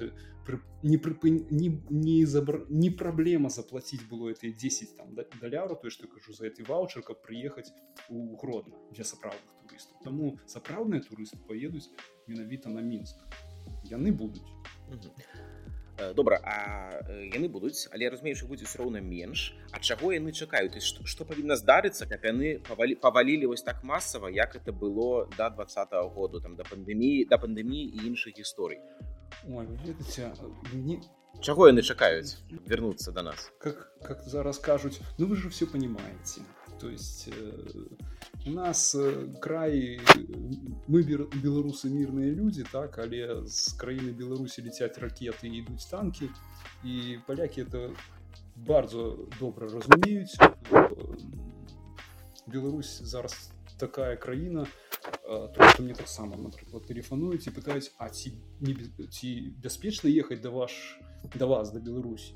э, 0.00 0.10
не 0.82 0.96
прыпы 0.98 1.30
не 1.30 1.68
не 1.90 2.24
забр 2.24 2.66
не 2.68 2.90
праблема 2.90 3.50
заплатіць 3.50 4.02
было 4.10 4.30
это 4.30 4.50
10 4.50 4.96
там 4.96 5.14
даляру 5.40 5.76
то 5.76 5.90
что 5.90 6.08
кажу 6.08 6.32
за 6.32 6.46
этой 6.46 6.64
ваучер 6.64 7.02
каб 7.02 7.22
прыехаць 7.22 7.72
у 8.08 8.36
гродна 8.36 8.76
для 8.90 9.04
сапраўдных 9.04 9.54
турыстаў 9.62 10.02
тому 10.04 10.38
сапраўдныя 10.46 11.00
турысты 11.00 11.38
поедуць 11.46 11.88
менавіта 12.26 12.68
на 12.68 12.80
мінск 12.80 13.16
яны 13.84 14.12
будуць 14.12 14.42
добра 16.14 16.40
а 16.42 16.54
яны 17.34 17.48
будуць 17.48 17.88
але 17.92 18.08
разумею 18.08 18.36
что 18.36 18.46
будзе 18.46 18.64
все 18.64 18.78
роўна 18.82 19.00
менш. 19.00 19.54
А 19.72 19.80
чаго 19.80 20.12
яны 20.12 20.32
чакаюць? 20.32 20.80
Что 21.04 21.24
павінна 21.24 21.56
здарыцца 21.56 22.08
каб 22.10 22.24
яны 22.24 22.58
павалі 22.68 22.94
павалілі 22.94 23.52
вось 23.52 23.62
так 23.62 23.84
масава 23.84 24.30
як 24.30 24.56
это 24.56 24.72
было 24.72 25.26
до 25.30 25.36
да 25.36 25.50
два 25.50 25.64
-го 25.64 26.08
году 26.08 26.40
там 26.40 26.56
да 26.56 26.64
пандеміі 26.64 27.24
да 27.24 27.38
пандеміі 27.38 27.84
і 27.84 27.98
іншых 28.08 28.38
гісторый? 28.38 28.80
Не 30.72 31.00
чаго 31.40 31.68
яны 31.68 31.82
чакаюць 31.82 32.36
вернуться 32.66 33.12
до 33.12 33.22
нас? 33.22 33.52
Как 33.58 33.92
как 34.02 34.22
зараз 34.22 34.58
кажуць 34.58 35.00
ну 35.18 35.26
вы 35.26 35.36
же 35.36 35.48
все 35.48 35.66
понимаете 35.66 36.42
то 36.80 36.88
есть 36.88 37.28
э, 37.28 37.52
у 38.46 38.50
нас 38.50 38.94
э, 38.94 39.28
край 39.40 40.00
мы 40.86 41.02
беларусы 41.02 41.90
мирные 41.90 42.30
люди 42.30 42.64
так 42.72 42.98
але 42.98 43.46
з 43.46 43.76
краіны 43.76 44.12
беларусі 44.12 44.62
летяць 44.62 44.98
ракеты 44.98 45.48
ідуць 45.48 45.84
танки. 45.90 46.30
І 46.84 47.18
паляки 47.26 47.62
это 47.62 47.94
bardzo 48.56 49.28
добра 49.38 49.68
разумеюць. 49.68 50.36
Беларусь 52.46 53.00
зараз 53.02 53.52
такая 53.78 54.16
краіна 54.16 54.66
то 55.22 55.82
мне 55.82 55.94
таксама 55.94 56.36
напрыклад 56.36 56.86
тэлефануюць 56.88 57.46
і 57.46 57.54
пытаюць 57.54 57.92
а 57.98 58.08
ці 58.08 58.32
не 58.60 58.74
ці 59.08 59.54
бяспечна 59.62 60.08
ехаць 60.10 60.40
да 60.40 60.50
ваш 60.50 60.98
да 61.36 61.46
вас 61.46 61.70
да 61.72 61.80
беларусі? 61.80 62.34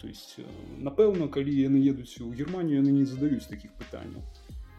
То 0.00 0.08
есть 0.08 0.38
напэўна 0.78 1.28
калі 1.28 1.50
яны 1.50 1.80
едуць 1.80 2.20
у 2.20 2.30
германію 2.30 2.84
яны 2.84 2.92
не 2.92 3.04
задаюць 3.04 3.48
таких 3.48 3.72
пытанняў 3.74 4.22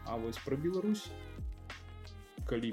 А 0.08 0.16
вось 0.16 0.40
пра 0.40 0.56
Беларусь 0.56 1.04
калі 2.48 2.72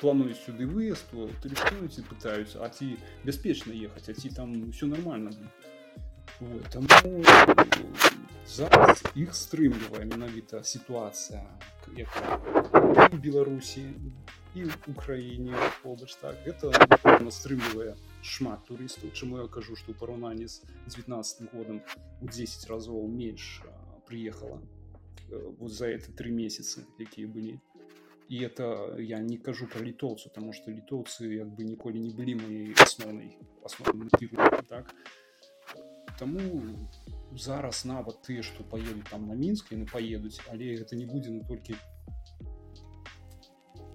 плануюць 0.00 0.40
сюды 0.42 0.66
выезд 0.66 1.06
то 1.10 1.28
тэлефонуюць 1.42 1.98
і 2.02 2.06
пытаюцца 2.10 2.60
а 2.66 2.68
ці 2.68 2.98
бяспечна 3.24 3.72
ехаць 3.72 4.10
а 4.10 4.14
ці 4.14 4.34
там 4.34 4.52
все 4.70 4.86
нормально. 4.90 5.30
Вот, 6.40 6.68
зараз 8.46 9.02
іх 9.14 9.32
стрымлівае 9.34 10.04
менавіта 10.10 10.62
сітуацыя 10.62 11.46
беларусі 13.14 13.86
і 14.54 14.66
украіне 14.90 15.56
побач 15.82 16.14
так. 16.20 16.36
Гэта 16.44 16.74
настрымлівае 17.24 17.94
шмат 18.22 18.66
турыстаў 18.68 19.14
чаму 19.14 19.40
я 19.40 19.48
кажу 19.48 19.78
што 19.78 19.94
ў 19.94 19.98
параўнанні 20.02 20.50
з 20.50 20.60
19 20.98 21.54
годам 21.54 21.80
у 22.20 22.26
10 22.26 22.70
разоў 22.70 23.06
менш 23.08 23.62
прыехала 24.10 24.60
Э, 24.60 24.75
вот 25.30 25.72
за 25.72 25.86
это 25.86 26.12
три 26.12 26.30
месяца, 26.30 26.82
якія 26.98 27.28
былі 27.28 27.60
і 28.28 28.42
это 28.42 28.98
я 29.00 29.20
не 29.20 29.36
кажу 29.38 29.66
про 29.66 29.84
літоўцу 29.84 30.30
тому 30.34 30.52
что 30.52 30.70
літоўцы 30.70 31.30
як 31.30 31.48
бы 31.48 31.62
ніколі 31.62 32.00
не 32.00 32.10
былі 32.10 32.34
моей 32.34 32.74
асноўнай 32.74 33.38
асноўным 33.62 34.10
так. 34.68 34.94
Тому 36.18 36.40
зараз 37.32 37.84
нават 37.84 38.22
тыя 38.26 38.42
что 38.42 38.64
поедуць 38.64 39.10
там 39.10 39.28
на 39.28 39.34
мінск 39.34 39.72
яны 39.72 39.86
поедуць 39.86 40.40
але 40.50 40.74
это 40.74 40.96
не 40.96 41.06
будзе 41.06 41.30
на 41.30 41.44
толькі 41.44 41.76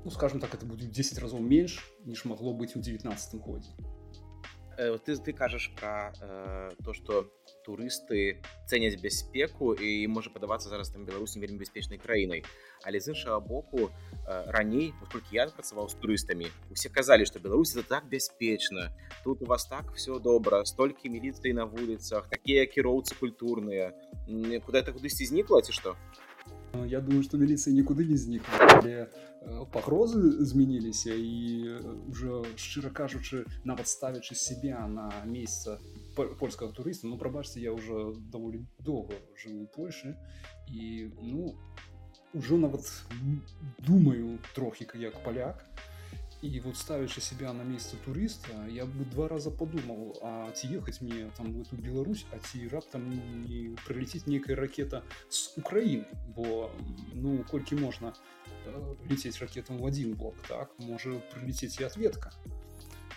ну 0.05 0.11
скажем 0.11 0.39
так 0.39 0.53
это 0.55 0.65
будет 0.65 0.91
10 0.91 1.19
разоў 1.19 1.41
менш 1.41 1.79
ніж 2.05 2.25
могло 2.25 2.53
быть 2.53 2.75
у 2.75 2.79
19 2.79 3.35
годзе 3.41 3.71
Э, 3.75 4.00
ты 4.77 5.17
ты 5.17 5.33
кажаш 5.33 5.71
пра 5.75 6.13
э, 6.21 6.69
то 6.83 6.93
что 6.93 7.31
турысты 7.65 8.41
цэняць 8.67 9.01
бяспеку 9.01 9.73
і 9.73 10.07
можа 10.07 10.29
падавацца 10.29 10.69
зараз 10.69 10.89
там 10.89 11.05
беларусі 11.05 11.39
вельмі 11.39 11.59
бяспечнай 11.59 11.99
краінай 11.99 12.43
але 12.83 12.99
з 12.99 13.13
іншага 13.13 13.39
боку 13.39 13.89
э, 13.89 14.51
раней 14.51 14.93
колькі 15.11 15.35
я 15.35 15.47
працаваў 15.47 15.89
з 15.89 15.95
турыстамі 16.01 16.47
усе 16.71 16.89
казалі 16.89 17.25
что 17.25 17.39
Беларусь 17.39 17.75
это 17.75 17.83
так 17.83 18.07
бяспечна 18.09 18.89
тут 19.23 19.41
у 19.41 19.45
вас 19.45 19.65
так 19.65 19.91
все 19.93 20.19
добра 20.19 20.65
столькі 20.65 21.09
міліцыі 21.09 21.53
на 21.53 21.65
вуліцах 21.65 22.27
такія 22.29 22.65
кіроўцы 22.65 23.15
культурныя 23.19 23.93
куда 24.65 24.79
это 24.79 24.93
кудысьці 24.93 25.25
знікла 25.25 25.61
ці 25.61 25.73
што 25.73 25.95
Я 26.85 27.01
думаю, 27.01 27.23
что 27.23 27.37
милиция 27.37 27.73
никуда 27.73 28.03
не 28.03 28.17
знікла, 28.17 28.57
але 28.59 29.07
пагрозы 29.71 30.45
змяніліся 30.45 31.13
і 31.13 31.81
уже 32.09 32.43
шчыра 32.55 32.89
кажучы 32.93 33.45
нават 33.65 33.87
ставячы 33.87 34.35
себе 34.35 34.77
на 34.87 35.09
месца 35.25 35.79
польскага 36.15 36.71
турыста 36.71 37.07
ну 37.07 37.17
прабачце 37.17 37.59
я 37.59 37.73
уже 37.73 38.13
даволі 38.31 38.61
доўга 38.79 39.17
жыву 39.41 39.65
Польшы 39.73 40.13
і 40.69 41.09
ну 41.21 41.57
ужо 42.33 42.57
нават 42.57 42.85
думаю 43.79 44.37
трохі 44.53 44.87
як 44.93 45.23
паляк 45.23 45.65
і 46.42 46.60
вот 46.60 46.76
ставячы 46.76 47.20
себя 47.20 47.52
на 47.52 47.62
месца 47.62 47.96
турыста 48.04 48.52
я 48.68 48.84
бы 48.84 49.04
два 49.04 49.28
раза 49.28 49.50
подумал 49.50 50.16
а 50.22 50.50
ці 50.52 50.68
ехаць 50.68 51.00
мне 51.00 51.30
там 51.36 51.52
в 51.52 51.60
эту 51.60 51.76
Беларусь 51.76 52.26
а 52.30 52.38
ці 52.38 52.68
раптам 52.68 53.08
не 53.44 53.74
прилететь 53.86 54.26
некая 54.26 54.56
ракета 54.56 55.02
с 55.28 55.56
Украины 55.56 56.04
бо 56.36 56.70
ну 57.14 57.44
колькі 57.50 57.76
можна 57.76 58.14
э, 58.66 58.94
лететь 59.08 59.40
ракетам 59.40 59.78
в 59.78 59.86
один 59.86 60.14
блок 60.14 60.34
так 60.48 60.70
можа 60.78 61.18
прилететь 61.34 61.80
и 61.80 61.84
ответка 61.84 62.32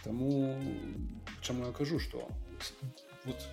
тому 0.03 0.57
чаму 1.41 1.65
я 1.65 1.71
кажу 1.71 2.00
что 2.00 2.27
вот 3.25 3.48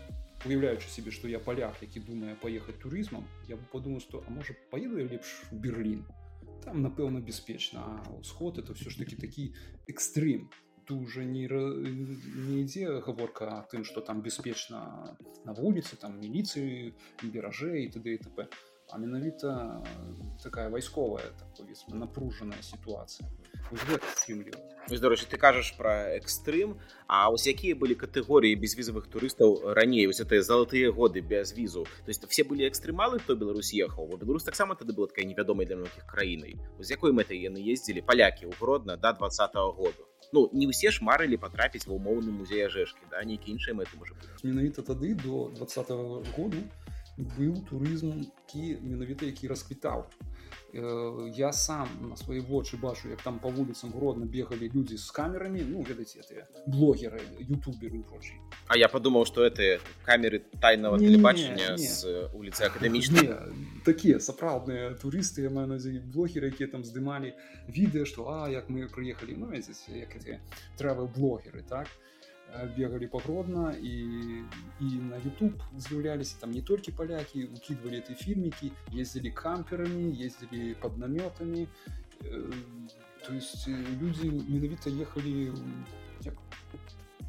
уяўляючы 0.44 0.88
себе 0.88 1.10
что 1.10 1.28
я 1.28 1.38
поляк 1.40 1.74
які 1.80 2.00
думаю 2.00 2.36
поехать 2.36 2.78
турызмам 2.78 3.26
я 3.48 3.56
бы 3.56 3.64
подумал 3.72 4.00
что 4.00 4.22
а 4.26 4.30
можа 4.30 4.54
поеду 4.70 4.98
я 4.98 5.04
лепш 5.04 5.42
в 5.50 5.54
Берлин 5.54 6.06
там 6.63 6.81
напэўна 6.81 7.19
бяспечна 7.19 8.01
ўсход 8.19 8.59
это 8.59 8.73
все 8.73 8.89
ж 8.89 8.97
таки 8.97 9.15
такі 9.15 9.53
экстрым. 9.87 10.49
Тут 10.85 11.07
уже 11.07 11.25
не 11.25 11.47
не 11.47 12.61
ідзе 12.63 13.01
гаворка 13.01 13.65
тым 13.71 13.83
что 13.83 14.01
там 14.01 14.21
бяспечна 14.21 15.15
на 15.45 15.53
вуліцы 15.53 15.95
там 15.95 16.19
міліцыі 16.19 16.93
беражэй 17.23 17.89
тды 17.89 18.17
т.п 18.17 18.49
а 18.91 18.97
менавіта 18.97 19.83
такая 20.43 20.69
вайсковая 20.69 21.31
так, 21.39 21.67
напружаная 21.87 22.61
сітуацыя 22.61 23.29
дарэчы 24.99 25.25
ты 25.31 25.37
кажаш 25.37 25.73
пра 25.77 26.15
экстрым 26.17 26.75
А 27.07 27.29
вось 27.29 27.47
якія 27.47 27.75
былі 27.75 27.95
катэгорыі 27.99 28.55
безвізавых 28.55 29.07
турыстаў 29.11 29.75
раней? 29.75 30.07
Вось 30.07 30.23
это 30.23 30.39
залатыя 30.41 30.91
годы 30.91 31.19
без 31.19 31.51
візу. 31.51 31.83
То 31.83 32.09
есть 32.09 32.23
все 32.27 32.43
былі 32.43 32.63
экстрэмалы 32.67 33.19
хто 33.19 33.35
Беларусь 33.35 33.73
ехаў? 33.73 34.07
Бо 34.07 34.15
Беларусь 34.15 34.47
таксама 34.47 34.75
тады 34.75 34.93
была 34.93 35.07
такая 35.07 35.25
невядомая 35.25 35.67
для 35.67 35.75
многіх 35.75 36.07
краінай 36.07 36.55
з 36.79 36.87
якой 36.91 37.11
мэтай 37.11 37.43
яны 37.43 37.59
ездзілі? 37.59 38.01
Палякі 38.07 38.47
ў 38.47 38.55
гродна 38.59 38.95
до 38.95 39.11
да 39.11 39.13
два 39.13 39.71
году. 39.71 40.07
Ну 40.31 40.49
не 40.53 40.67
ўсе 40.71 40.91
ж 40.91 41.03
марылі 41.03 41.35
патрапіць 41.35 41.83
ва 41.87 41.99
ўмоўны 41.99 42.31
музей 42.31 42.63
жэшкі 42.71 43.11
да? 43.11 43.19
Нейкі 43.27 43.51
іншыя 43.51 43.75
мэты 43.75 43.99
можа 43.99 44.15
менавіта 44.43 44.81
тады 44.87 45.15
до 45.15 45.51
два 45.51 45.67
-го 45.67 46.23
году 46.31 46.63
быў 47.17 47.65
турызм 47.69 48.23
які 48.23 48.77
менавіта 48.81 49.25
які 49.25 49.47
расквітаў 49.47 50.05
Э, 50.73 51.29
я 51.35 51.51
сам 51.51 51.89
на 52.09 52.15
свои 52.15 52.39
вочы 52.39 52.77
бачу 52.77 53.09
як 53.09 53.21
там 53.21 53.39
по 53.39 53.49
вуліцам 53.49 53.91
гродно 53.91 54.25
бегали 54.25 54.71
люди 54.73 54.95
с 54.97 55.11
камерами 55.11 55.59
ну 55.67 55.81
ведаце 55.81 56.19
это 56.19 56.47
блогеры 56.65 57.21
ютуберы 57.39 58.01
прочие. 58.03 58.39
А 58.67 58.77
я 58.77 58.87
подумал 58.87 59.25
что 59.25 59.43
это 59.43 59.81
камеры 60.05 60.39
тайного 60.61 60.97
телебачення 60.97 61.77
с 61.77 62.05
улицы 62.33 62.63
академічнай 62.67 63.35
такие 63.83 64.19
сапраўдныя 64.19 64.95
турысты 64.95 65.49
маю 65.49 65.67
надзе 65.67 65.99
блогеры 65.99 66.47
якія 66.47 66.69
там 66.69 66.85
здымалі 66.85 67.33
відэа 67.67 68.05
что 68.05 68.29
а 68.31 68.49
як 68.49 68.69
мы 68.69 68.87
прыехали 68.87 69.35
ну 69.35 69.51
як 69.51 70.15
travel 70.77 71.07
блогеры 71.07 71.63
так? 71.67 71.87
то 71.87 72.11
бегали 72.76 73.06
пагродна 73.06 73.74
і 73.82 73.94
і 74.80 74.84
на 74.84 75.16
YouTube 75.16 75.60
з'яўляліся 75.76 76.36
там 76.40 76.50
не 76.50 76.62
толькі 76.62 76.92
палякі 76.92 77.44
укидывали 77.44 78.00
этой 78.00 78.14
фільмікі 78.14 78.72
ездзілі 78.94 79.30
камперамі 79.30 80.24
ездзілі 80.24 80.74
под 80.80 80.98
намётамі 80.98 81.66
э, 82.24 82.52
то 83.26 83.34
есть 83.34 83.68
э, 83.68 83.76
люди 84.00 84.30
менавіта 84.30 84.90
ехалі 84.90 85.52
як, 86.24 86.34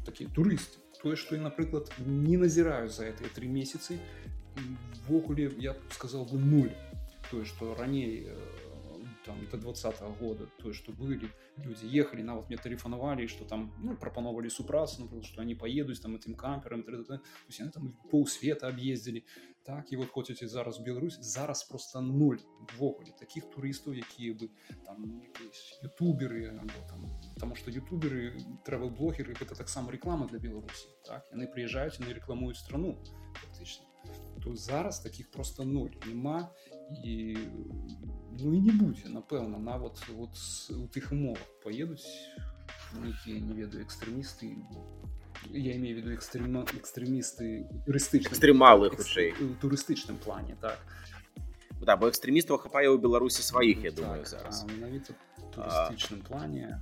такія 0.04 0.30
турысты 0.30 0.78
тое 1.02 1.16
што 1.16 1.36
я 1.36 1.42
напрыклад 1.42 1.92
не 1.98 2.36
назіраю 2.36 2.88
за 2.88 3.04
этой 3.04 3.28
три 3.28 3.48
месяцы 3.48 3.98
ввогуле 5.06 5.52
я 5.58 5.74
сказал 5.90 6.24
бы 6.24 6.38
нуль 6.38 6.72
тое 7.30 7.44
што 7.44 7.74
раней 7.74 8.24
у 8.24 8.28
э, 8.28 8.51
там 9.25 9.47
до 9.51 9.57
двадцатого 9.57 10.13
года 10.15 10.47
то 10.57 10.73
что 10.73 10.91
были 10.91 11.29
люди 11.57 11.85
ехали 11.85 12.21
на 12.21 12.35
вот 12.35 12.49
мне 12.49 12.57
телефоновали 12.57 13.27
что 13.27 13.45
там 13.45 13.73
ну, 13.79 13.95
пропановали 13.97 14.49
супрацу 14.49 15.07
ну, 15.11 15.23
что 15.23 15.41
они 15.41 15.55
поедут 15.55 16.01
там 16.01 16.15
этим 16.15 16.35
кампером 16.35 16.83
они 17.59 17.69
там 17.71 17.93
полсвета 18.09 18.67
объездили. 18.67 19.25
Так 19.65 19.93
и 19.93 19.95
вот 19.95 20.09
хотите 20.11 20.47
зараз 20.47 20.79
Беларусь 20.79 21.17
зараз 21.21 21.63
просто 21.63 22.01
ноль 22.01 22.39
ввогуле 22.77 23.13
таких 23.19 23.49
туристов 23.49 23.95
якія 23.95 24.33
бы 24.33 24.49
там 24.85 25.23
ютуберы 25.83 26.51
там, 26.89 27.19
потому 27.33 27.55
что 27.55 27.71
ютуберы 27.71 28.35
travel 28.65 28.89
блогеры 28.89 29.33
это 29.33 29.55
так 29.55 29.69
само 29.69 29.91
реклама 29.91 30.27
для 30.27 30.39
Беларуси 30.39 30.87
так 31.05 31.23
яны 31.31 31.47
приезжают 31.47 31.99
на 31.99 32.13
рекламуют 32.13 32.57
страну 32.57 33.01
фактично 33.35 33.85
то 34.43 34.55
зараз 34.55 34.99
таких 34.99 35.31
просто 35.31 35.63
ноль 35.63 35.95
нема. 36.07 36.49
І 37.03 37.37
ну 38.39 38.53
і 38.53 38.59
не 38.61 38.71
будзе 38.71 39.09
напэўна 39.09 39.57
нават 39.57 39.97
вот 40.09 40.35
у 40.69 40.85
тых 40.91 41.11
умовах 41.13 41.41
поедуць 41.63 42.05
нейкія 43.01 43.39
не 43.39 43.53
ведаю 43.53 43.85
экстрэмісты 43.85 44.57
я 45.51 45.75
имею 45.75 45.95
виду 45.95 46.13
экстрема, 46.13 46.65
экстремисты 46.75 47.65
турыстычным 47.87 48.33
экстрэмалы 48.33 48.89
хутчэй 48.89 49.33
у 49.39 49.55
турыстычным 49.61 50.17
плане 50.17 50.55
так. 50.61 50.77
Да 51.81 51.95
бо 51.97 52.07
экстрэмістаў 52.11 52.57
хапае 52.57 52.89
ў 52.91 52.99
беларусі 52.99 53.41
сваіх 53.41 53.83
я 53.83 53.91
Так, 53.91 53.99
думаю 54.03 54.25
зараз. 54.25 54.65
а. 54.67 54.71
менавіта 54.71 55.13
турыстычным 55.55 56.21
плане 56.21 56.81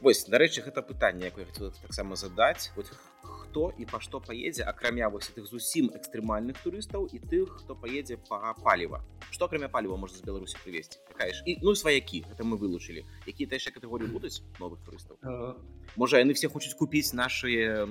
вось 0.00 0.24
дарэчы 0.28 0.62
гэта 0.62 0.82
пытанне 0.82 1.26
якое 1.26 1.46
хотел 1.46 1.72
таксама 1.82 2.16
задаць. 2.16 2.72
Вот 2.76 2.90
хто 3.22 3.72
і 3.78 3.86
па 3.88 4.00
што 4.00 4.20
паедзе 4.20 4.64
акрамя 4.68 5.08
вось 5.08 5.30
тых 5.32 5.46
зусім 5.48 5.88
экстрэмальных 5.96 6.60
турыстаў 6.62 7.08
і 7.08 7.18
тых 7.18 7.56
хто 7.62 7.74
паедзе 7.74 8.18
па 8.28 8.52
паліва. 8.60 9.00
Што 9.30 9.46
акрамя 9.46 9.68
паліва 9.68 9.96
можна 9.96 10.18
з 10.18 10.26
беларусі 10.26 10.60
прывесці 10.62 11.00
такая 11.08 11.32
ж 11.32 11.42
і 11.46 11.58
ну 11.62 11.74
сваякі 11.74 12.24
гэта 12.28 12.44
мы 12.44 12.60
вылучылі. 12.60 13.06
Якія 13.26 13.48
яшчэ 13.48 13.72
катэгорыі 13.72 14.12
будуць 14.12 14.44
новых 14.60 14.84
турыстаў? 14.84 15.16
Э, 15.24 15.56
можа 15.96 16.20
яны 16.20 16.34
все 16.34 16.48
хочуць 16.48 16.76
купіць 16.76 17.12
наши 17.16 17.86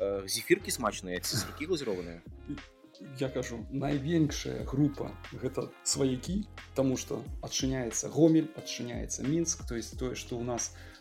зефіркі 0.00 0.70
смачныя 0.70 1.20
ці 1.20 1.36
сыркі 1.36 1.66
глазірованы 1.70 2.20
я 3.18 3.28
кажу 3.28 3.64
найвеншая 3.70 4.64
група 4.64 5.10
гэта 5.32 5.68
сваякі 5.82 6.44
тому 6.74 6.96
что 6.96 7.22
адчыняецца 7.42 8.08
гомель 8.08 8.50
адчыняецца 8.56 9.24
мінск 9.26 9.66
то 9.68 9.76
есть 9.76 9.98
тое 9.98 10.14
что 10.14 10.36
у 10.36 10.44
нас 10.44 10.74
э, 10.74 10.91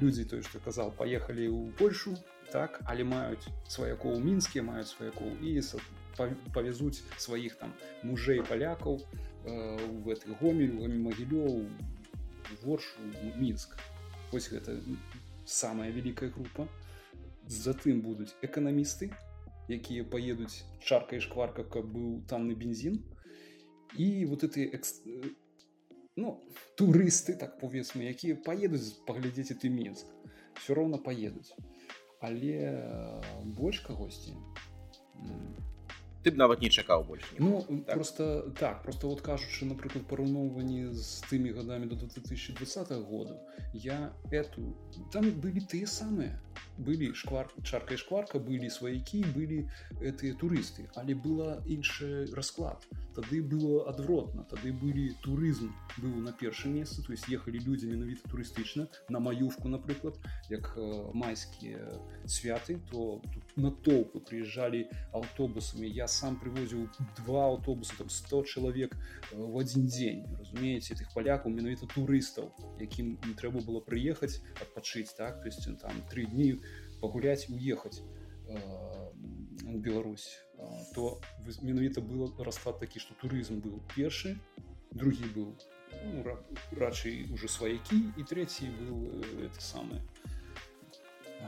людзі 0.00 0.24
тое 0.24 0.42
что 0.42 0.60
казал 0.60 0.92
поехали 0.92 1.48
ў 1.48 1.72
польшу 1.78 2.16
так 2.52 2.80
але 2.86 3.04
маюць 3.04 3.50
сваякоў 3.68 4.16
у 4.16 4.22
мінске 4.22 4.62
маюць 4.62 4.90
сваякоў 4.92 5.36
і 5.42 5.60
павязуць 6.54 7.02
сваіх 7.18 7.56
там 7.60 7.74
мужэй 8.02 8.42
палякаў 8.42 9.00
э, 9.00 9.76
в 10.04 10.08
этой 10.08 10.34
гомель 10.40 10.98
магілёў 11.08 11.66
воршу 12.62 13.00
мінск 13.36 13.76
вось 14.32 14.50
гэта 14.50 14.78
самая 15.44 15.90
вялікая 15.90 16.30
група 16.30 16.68
затым 17.46 18.02
будуць 18.02 18.34
эканамісты 18.42 19.10
якія 19.68 20.04
поедуць 20.04 20.64
чарка 20.80 21.16
і 21.16 21.24
шкварка 21.26 21.64
каб 21.64 21.86
быў 21.90 22.22
танны 22.30 22.54
бензин 22.54 23.02
і 23.96 24.24
вот 24.26 24.44
эти 24.44 24.66
экс... 24.66 25.02
ну 26.16 26.36
турысты 26.80 27.36
так 27.36 27.58
повесмы 27.60 28.08
якія 28.10 28.36
поедуць 28.36 28.96
паглядзець 29.06 29.56
ты 29.60 29.70
мінск. 29.70 30.06
Все 30.56 30.74
роўна 30.74 30.98
поедуць. 30.98 31.52
Але 32.20 32.52
э, 32.72 33.44
больш 33.44 33.80
кагосьці 33.84 34.32
ты 36.26 36.32
б 36.34 36.42
нават 36.42 36.60
не 36.60 36.70
чакаў 36.74 37.04
больш 37.06 37.22
Ну 37.38 37.62
так? 37.62 37.94
просто 37.94 38.50
так 38.58 38.82
просто 38.82 39.06
вот 39.06 39.22
кажучы 39.22 39.68
напрыклад 39.70 40.08
параўноўванні 40.10 40.90
з 40.90 41.22
тымі 41.30 41.54
гадамі 41.54 41.86
до 41.86 41.94
2020 41.94 42.90
года 43.06 43.38
я 43.72 44.10
эту 44.32 44.74
там 45.14 45.30
былі 45.30 45.62
тыя 45.70 45.86
самыя 45.86 46.34
былі 46.78 47.14
шквар 47.14 47.48
чарка 47.62 47.94
і 47.94 48.02
шкварка 48.02 48.42
былі 48.42 48.70
сваякі 48.70 49.22
былі 49.38 49.62
этыя 50.00 50.34
турысты 50.34 50.90
але 50.94 51.14
была 51.14 51.62
іншы 51.66 52.26
расклад. 52.34 52.82
Тады 53.16 53.40
было 53.40 53.88
адвротна. 53.88 54.44
Тады 54.44 54.72
былі 54.76 55.08
турызм 55.24 55.72
быў 55.96 56.20
на 56.20 56.32
першым 56.36 56.76
месцы. 56.76 57.00
То 57.02 57.12
есть 57.12 57.28
ехалі 57.32 57.60
людзі 57.64 57.88
менавіта 57.88 58.28
турыстычна. 58.28 58.88
На 59.08 59.20
маёвку 59.20 59.68
напрыклад 59.68 60.20
як 60.50 60.74
э, 60.76 61.10
майскія 61.14 61.96
святы 62.26 62.78
то 62.90 63.22
тут 63.32 63.56
натоўпы 63.56 64.20
прыязджалі 64.20 64.84
аўтобусамі. 65.12 65.88
Я 65.88 66.08
сам 66.16 66.38
привозіў 66.40 66.88
два 67.20 67.46
аўтобусы 67.52 67.96
там 67.98 68.08
100 68.08 68.42
чалавек 68.44 68.96
э, 68.96 69.36
в 69.36 69.56
один 69.62 69.86
дзень 69.86 70.24
разумееце 70.40 70.96
тых 71.00 71.12
палякаў 71.14 71.52
менавіта 71.52 71.88
турыстаў 71.94 72.52
якім 72.80 73.16
не 73.26 73.34
трэба 73.40 73.64
было 73.68 73.80
прыехаць 73.80 74.40
адпачыць 74.60 75.12
так 75.16 75.42
то 75.42 75.52
есть 75.52 75.68
там 75.82 76.02
три 76.10 76.26
дні 76.26 76.54
пагуляць 77.00 77.48
уехаць 77.50 78.00
у 79.66 79.78
Беларусь. 79.78 80.38
А, 80.58 80.84
то 80.94 81.20
менавіта 81.60 82.00
было 82.00 82.32
расклад 82.44 82.78
такі 82.80 83.00
што 83.02 83.14
турызм 83.20 83.60
быў 83.60 83.82
першы 83.92 84.38
другі 84.94 85.28
быў 85.34 85.48
ну, 86.04 86.22
ра- 86.24 86.40
радчэй 86.72 87.28
уже 87.34 87.48
сваякі 87.48 87.98
і 88.16 88.22
трэці 88.24 88.70
быў 88.78 88.96
э, 89.04 89.50
это 89.50 89.60
самае 89.60 90.00
а, 90.00 90.35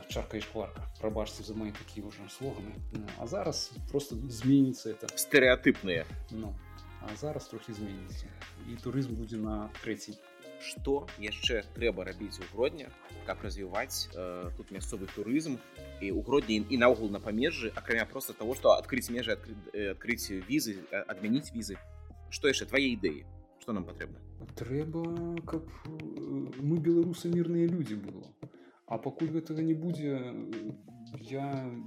чарка 0.09 0.37
і 0.37 0.40
шкварка. 0.40 0.83
Прабачце 1.00 1.42
за 1.42 1.54
мои 1.54 1.73
такія 1.73 2.07
уже 2.07 2.18
слоганы. 2.28 2.75
Ну, 2.92 3.07
а 3.18 3.26
зараз 3.26 3.73
просто 3.90 4.16
зменіцца 4.28 4.90
это. 4.90 5.07
Стэеатыпныя 5.16 6.05
ну 6.31 6.55
а 7.01 7.16
зараз 7.16 7.48
трохі 7.48 7.72
зменіцца 7.72 8.27
і 8.68 8.77
турызм 8.83 9.14
будзе 9.14 9.37
на 9.37 9.70
трэцій 9.83 10.18
што 10.59 11.07
яшчэ 11.22 11.62
трэба 11.74 12.05
рабіць 12.05 12.42
у 12.42 12.46
гродня? 12.53 12.90
Каб 13.27 13.42
развіваць 13.42 14.11
э, 14.14 14.51
тут 14.57 14.70
мясцовы 14.74 15.07
турызм 15.07 15.59
і 16.01 16.11
у 16.11 16.22
гродні 16.22 16.66
і 16.68 16.77
наогул 16.79 17.11
на 17.11 17.20
памежжы 17.20 17.70
акрамя 17.74 18.07
просто 18.07 18.33
того 18.33 18.55
что 18.55 18.74
адкрыць 18.74 19.11
межы 19.11 19.38
адкрыць 19.38 20.31
візы 20.51 20.83
э, 20.90 21.03
адмяніць 21.07 21.55
візы 21.55 21.79
што 22.31 22.48
яшчэ 22.48 22.66
твае 22.66 22.98
ідэі 22.98 23.24
что 23.62 23.72
нам 23.72 23.87
патрэбна 23.87 24.18
трэба 24.59 25.38
каб 25.46 25.62
э, 25.87 25.90
мы 26.59 26.83
беларусы 26.83 27.31
мірныя 27.31 27.70
людзі 27.70 28.03
было 28.03 28.27
а 28.88 28.98
пакуль 28.98 29.33
гэтага 29.37 29.62
не 29.62 29.74
будзе 29.74 30.16
я 31.31 31.44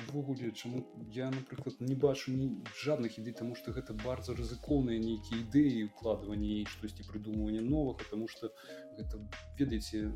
ввогуле 0.10 0.52
чаму 0.52 0.86
я 1.14 1.30
напрыклад 1.30 1.82
не 1.82 1.96
бачу 1.96 2.34
ні 2.34 2.50
жадных 2.84 3.18
ідэй 3.22 3.34
тому 3.38 3.56
что 3.56 3.74
гэта 3.74 3.94
bardzo 3.94 4.34
рызыкоўныя 4.38 5.02
нейкія 5.02 5.42
ідэі 5.46 5.90
укладванні 5.90 6.66
штосьці 6.70 7.06
прыдумвання 7.10 7.62
новага 7.62 7.98
потому 8.02 8.28
что 8.28 8.54
гэта 8.98 9.22
ведаеце 9.58 10.14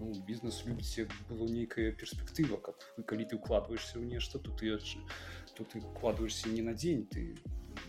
ну, 0.00 0.12
бізнес 0.28 0.64
любіце 0.66 1.08
было 1.28 1.48
нейкая 1.48 1.92
перспектыва 1.92 2.56
каб 2.56 2.76
калі 3.04 3.24
ты 3.24 3.36
укладваешься 3.36 4.00
ў 4.00 4.04
нешта 4.04 4.38
то 4.38 4.52
ты 4.52 4.76
то 5.56 5.64
ты 5.64 5.80
укладваешься 5.80 6.48
не 6.48 6.62
на 6.62 6.72
дзень 6.72 7.06
ты 7.06 7.36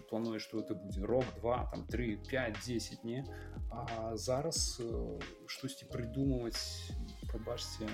плануеш 0.10 0.44
что 0.44 0.60
это 0.60 0.76
будзе 0.76 1.04
рок 1.04 1.26
2 1.40 1.70
там 1.72 1.88
3 1.88 2.18
5 2.30 2.58
10 2.66 3.04
не? 3.04 3.26
А 3.72 4.16
зараз 4.16 4.78
э, 4.80 5.20
штосьці 5.48 5.86
прыдумваць 5.90 6.94
прабачце 7.34 7.90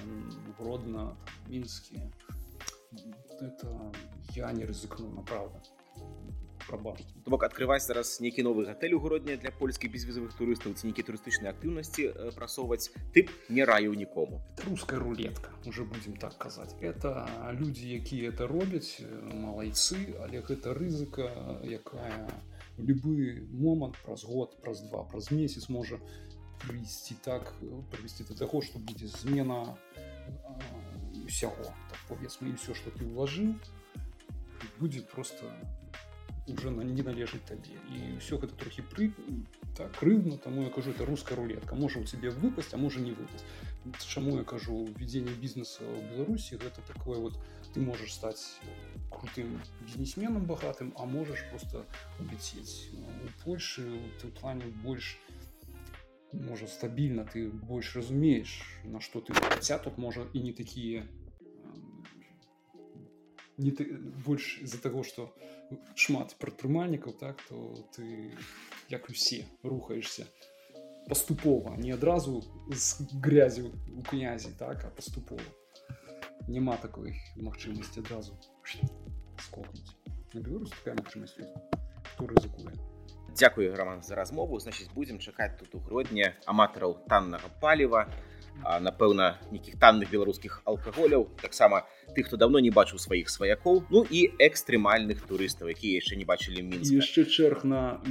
гродна 0.59 1.15
мінскі 1.47 2.03
это 3.39 3.91
я 4.35 4.51
не 4.51 4.65
рызыкну 4.67 5.07
направда 5.15 5.63
прабачце 6.67 7.07
То 7.23 7.31
бок 7.31 7.43
адкрываць 7.47 7.85
зараз 7.85 8.11
нейкі 8.25 8.43
новы 8.43 8.65
гатэль 8.67 8.93
у 8.97 8.99
гродня 8.99 9.37
для 9.37 9.51
польскіх 9.55 9.91
безвізавых 9.93 10.35
турыстаў. 10.35 10.73
Ці 10.75 10.89
нейкі 10.89 11.05
турыстычнай 11.07 11.51
актыўнасці 11.51 12.03
э, 12.09 12.31
прасоўваць 12.35 12.91
ты 13.15 13.27
не 13.49 13.63
раю 13.63 13.93
нікому. 13.93 14.41
Это 14.53 14.67
русская 14.67 14.99
рулетка 14.99 15.55
уже 15.65 15.85
будем 15.85 16.17
так 16.17 16.35
казаць. 16.37 16.75
Это 16.81 17.29
людзі 17.55 17.87
якія 18.01 18.31
это 18.31 18.47
робяць 18.47 18.99
э, 18.99 19.07
малайцы 19.33 20.19
але 20.19 20.41
гэта 20.41 20.73
рызыка 20.73 21.31
якая 21.63 22.27
любы 22.77 23.47
момант 23.51 23.95
праз 24.03 24.23
год 24.23 24.57
праз 24.61 24.81
два 24.89 25.03
праз 25.03 25.31
месяц 25.31 25.69
можа 25.69 26.01
прыйсці 26.65 27.15
так 27.25 27.53
э, 27.61 27.81
прывесці 27.91 28.27
до 28.29 28.35
таго 28.35 28.61
што 28.61 28.79
будзе 28.79 29.07
змена 29.07 29.77
э, 29.95 30.03
усяго 31.25 31.73
так 31.89 31.99
повесме 32.07 32.49
і 32.49 32.55
все 32.55 32.73
что 32.73 32.91
ты 32.91 33.05
ўлажыў 33.05 33.55
будзе 34.79 35.01
просто 35.01 35.51
уже 36.47 36.69
на 36.71 36.81
не 36.81 37.03
належыць 37.03 37.45
табе 37.45 37.77
і 37.93 38.17
все 38.19 38.37
гэта 38.41 38.55
трохі 38.55 38.83
пры 38.91 39.11
так 39.77 39.95
крыўна 39.99 40.37
таму 40.37 40.63
я 40.63 40.69
кажу 40.69 40.91
это 40.91 41.05
русская 41.05 41.35
рулетка. 41.35 41.75
Можа 41.75 41.99
у 41.99 42.03
тебе 42.03 42.29
выпасть 42.29 42.73
а 42.73 42.77
можа 42.77 42.99
не 42.99 43.11
выпасть. 43.11 43.45
Чаму 44.05 44.37
я 44.37 44.43
кажу 44.43 44.85
введение 44.97 45.33
бизнеса 45.35 45.83
в 45.83 46.03
беларусі 46.11 46.57
гэта 46.57 46.81
такое 46.81 47.19
вот 47.19 47.39
ты 47.73 47.79
можешь 47.79 48.13
стать 48.13 48.41
крутым 49.09 49.61
бизнесменом 49.81 50.45
богатым 50.45 50.93
а 50.97 51.05
можешь 51.05 51.45
просто 51.49 51.85
улететь 52.19 52.89
у 52.93 53.43
польши 53.43 54.01
ты 54.21 54.27
в 54.27 54.33
плане 54.33 54.65
больш 54.83 55.17
можа 56.33 56.67
стабільна 56.67 57.25
ты 57.25 57.49
больш 57.49 57.95
разумееш 57.95 58.61
на 58.83 58.99
что 59.01 59.21
ты 59.21 59.33
хаця 59.33 59.77
тут 59.77 59.97
можа 59.97 60.25
і 60.33 60.43
не 60.43 60.53
такія 60.53 61.07
не 63.57 63.71
ты 63.71 63.97
больш 64.25 64.59
из-за 64.61 64.77
того 64.77 65.03
что 65.03 65.33
шмат 65.95 66.35
прадпрымальнікаў 66.39 67.13
так 67.13 67.41
то 67.49 67.75
ты 67.95 68.31
як 68.89 69.09
усе 69.09 69.45
рухаешься 69.63 70.27
паступова 71.07 71.75
не 71.77 71.91
адразу 71.91 72.43
з 72.69 73.01
грязю 73.23 73.73
у 73.97 74.03
князі 74.03 74.53
так 74.59 74.85
а 74.85 74.89
паступова 74.89 75.41
няма 76.47 76.77
такой 76.77 77.17
магчымасці 77.35 78.05
адразу 78.05 78.37
скокнуць 79.41 79.97
на 80.33 80.41
беларус 80.41 80.69
такая 80.69 80.95
магчымасць 81.01 81.37
хто 82.13 82.27
рызыкуе 82.27 82.98
Дякую 83.39 83.75
роман 83.75 84.03
за 84.03 84.15
размову 84.15 84.59
значыць 84.59 84.89
будзем 84.91 85.19
чакаць 85.23 85.55
тут 85.59 85.75
у 85.75 85.79
гродня 85.79 86.33
аматараў 86.45 86.97
таннага 87.07 87.47
паліва 87.61 88.01
напэўна 88.83 89.27
нейкіх 89.51 89.79
танных 89.79 90.11
беларускіх 90.11 90.59
алкаголяў 90.67 91.23
таксама 91.39 91.85
тых 92.17 92.27
хто 92.27 92.35
давно 92.41 92.59
не 92.59 92.71
бачыў 92.75 92.99
сваіх 92.99 93.31
сваякоў 93.31 93.83
ну 93.95 94.03
і 94.03 94.27
экстрэмальных 94.47 95.23
турыстаў 95.29 95.71
якія 95.71 96.03
яшчэ 96.03 96.19
не 96.19 96.27
бачылі 96.27 96.67
мінска. 96.67 96.99
Яшчэ 96.99 97.23
чэрг 97.31 97.63
на 97.63 98.03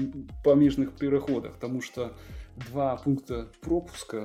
памежных 0.48 0.96
пераходах 0.96 1.60
тому 1.60 1.82
что 1.84 2.16
два 2.56 2.96
пункта 2.96 3.52
пропуска 3.60 4.24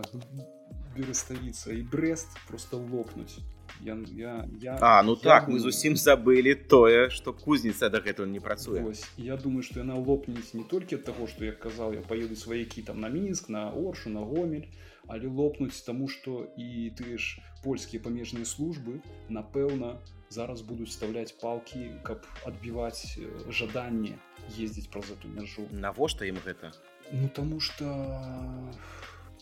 береставіца 0.95 1.73
і 1.73 1.83
брест 1.83 2.31
просто 2.47 2.77
лопнуць 2.79 3.43
я, 3.81 3.97
я, 4.11 4.47
я, 4.61 4.77
а 4.81 5.03
ну 5.03 5.13
я 5.15 5.19
так 5.19 5.45
думаю, 5.45 5.59
мы 5.59 5.63
зусім 5.63 5.95
забылі 5.95 6.55
тое 6.55 7.09
что 7.09 7.33
кузніца 7.33 7.89
дагэтуль 7.89 8.29
не 8.29 8.39
працуе 8.39 8.81
Вось, 8.81 9.05
я 9.17 9.37
думаю 9.37 9.63
что 9.63 9.79
яна 9.79 9.95
лопнець 9.95 10.53
не 10.53 10.63
толькі 10.63 10.95
ад 10.95 11.03
таго 11.03 11.27
что 11.27 11.45
я 11.45 11.51
казал 11.51 11.93
я 11.93 12.01
поеду 12.01 12.35
сваякі 12.35 12.81
там 12.81 12.99
на 13.01 13.09
мінск 13.09 13.49
на 13.49 13.71
оршу 13.71 14.09
на 14.09 14.21
гомель 14.21 14.67
але 15.07 15.27
лопнуць 15.27 15.81
таму 15.81 16.07
что 16.07 16.47
і 16.57 16.91
ты 16.95 17.17
ж 17.17 17.41
польскія 17.63 18.01
памежныя 18.01 18.45
службы 18.45 19.01
напэўна 19.29 19.99
зараз 20.29 20.61
будуць 20.61 20.89
вставляць 20.89 21.31
палки 21.31 21.91
каб 22.03 22.23
адбіваць 22.45 23.19
жаданне 23.49 24.17
ездзіць 24.57 24.87
праз 24.87 25.11
эту 25.11 25.27
мяжу 25.27 25.67
навошта 25.71 26.25
ім 26.25 26.39
гэта 26.45 26.71
ну 27.11 27.29
тому 27.29 27.59
что 27.59 27.91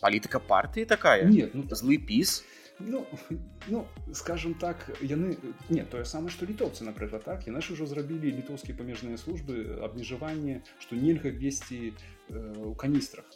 палітыка 0.02 0.40
партыі 0.40 0.84
такая? 0.84 1.30
Нет 1.30 1.54
ну 1.54 1.62
злы 1.70 1.96
піс 1.96 2.42
ну, 2.86 3.06
ну 3.68 3.86
скажем 4.12 4.54
так 4.54 4.90
яны 5.00 5.36
не 5.68 5.84
тое 5.84 6.04
самае 6.04 6.30
што 6.30 6.46
літоўцы 6.46 6.84
напрыклад 6.84 7.24
так? 7.24 7.46
І 7.46 7.54
нашы 7.54 7.74
ўжо 7.74 7.86
зрабілі 7.86 8.32
літоўскія 8.38 8.76
памежныя 8.76 9.16
службы 9.16 9.78
абмежаванне 9.82 10.62
што 10.78 10.96
нельга 10.96 11.30
весці 11.30 11.94
у 12.28 12.72
э, 12.72 12.74
каністрах 12.76 13.26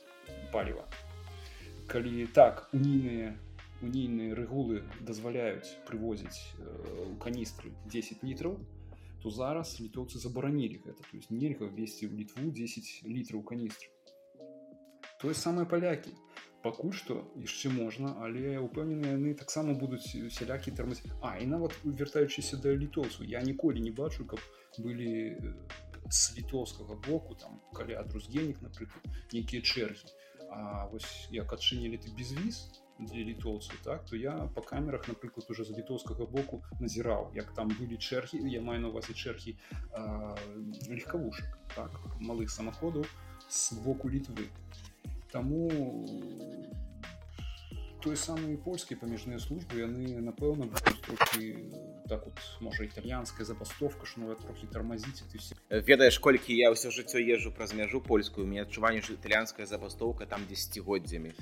паліва. 0.52 0.86
Калі 1.86 2.26
так 2.34 2.68
унійныя 2.72 3.34
унійныя 3.84 4.34
рэгулы 4.34 4.82
дазваляюць 5.00 5.76
прывозіць 5.88 6.56
у 6.58 6.64
э, 6.64 7.18
каністры 7.20 7.72
10 7.92 8.24
літраў 8.24 8.58
то 9.22 9.30
зараз 9.30 9.80
літоўцы 9.80 10.18
забаранілі 10.18 10.80
гэта. 10.86 11.02
То 11.02 11.16
есть 11.16 11.30
нельга 11.30 11.66
весці 11.66 12.06
ў 12.06 12.14
літву 12.14 12.50
10 12.50 13.10
літраў 13.10 13.42
каністры. 13.42 13.90
Тое 15.20 15.34
самае 15.34 15.66
палякі 15.66 16.12
пакуль 16.66 16.94
што 17.00 17.16
яшчэ 17.46 17.72
можна 17.78 18.12
але 18.26 18.58
упэўнены 18.58 19.14
яны 19.14 19.34
таксама 19.42 19.74
будуць 19.82 20.14
сялякі 20.38 20.74
тэрмаць. 20.78 21.02
А 21.22 21.36
і 21.42 21.46
нават 21.54 21.76
вяртаючыся 21.84 22.60
да 22.62 22.74
літоўцу 22.84 23.26
я 23.32 23.42
ніколі 23.50 23.82
не 23.88 23.92
бачу 24.00 24.26
каб 24.32 24.42
былі 24.78 25.36
з 26.10 26.38
літоўскага 26.38 26.98
боку 27.08 27.34
там 27.34 27.60
каля 27.74 28.02
друзгенік 28.10 28.62
напрыклад 28.62 29.06
нейкія 29.32 29.62
чэргі. 29.62 30.10
А 30.50 30.86
вось 30.90 31.28
як 31.30 31.52
адчынілі 31.52 31.98
ты 32.02 32.12
безвіз 32.18 32.60
для 32.98 33.22
літоўцаў 33.28 33.76
так 33.84 34.04
то 34.10 34.16
я 34.16 34.32
по 34.54 34.62
камерах 34.62 35.08
напрыклад 35.08 35.50
уже 35.50 35.64
з 35.64 35.76
літоўскага 35.78 36.26
боку 36.26 36.62
назіраў 36.80 37.30
як 37.34 37.52
там 37.54 37.68
былі 37.68 37.98
чэргі 37.98 38.40
я 38.48 38.62
маю 38.62 38.80
на 38.80 38.88
увазе 38.88 39.12
чэргі 39.12 39.56
легкавушак 40.88 41.58
так 41.74 42.00
малых 42.20 42.50
самаходаў 42.50 43.04
з 43.48 43.78
боку 43.84 44.08
літвы 44.08 44.48
Таму 45.36 45.68
тое 48.00 48.16
самыя 48.16 48.56
польскія 48.56 48.96
памежныя 48.96 49.36
службы 49.42 49.82
яны 49.82 50.22
напэўна 50.24 50.68
трохі 51.04 51.74
так 52.08 52.24
вот 52.24 52.38
можа 52.64 52.86
італьянская 52.86 53.44
забастовка 53.44 54.06
ж 54.06 54.22
новая 54.22 54.36
трохі 54.40 54.68
тармазіць 54.72 55.26
ты 55.32 55.42
все 55.42 55.58
ведаеш 55.90 56.16
колькі 56.22 56.56
я 56.56 56.70
ўсё 56.72 56.94
жыццё 56.94 57.18
езжу 57.18 57.50
праз 57.50 57.74
мяжу 57.74 58.00
польскую 58.00 58.46
мне 58.46 58.62
адчуванне 58.62 59.02
ж 59.02 59.18
італьянская 59.18 59.66
забастовка 59.66 60.24
там 60.24 60.46
десятгоддзямі 60.48 61.34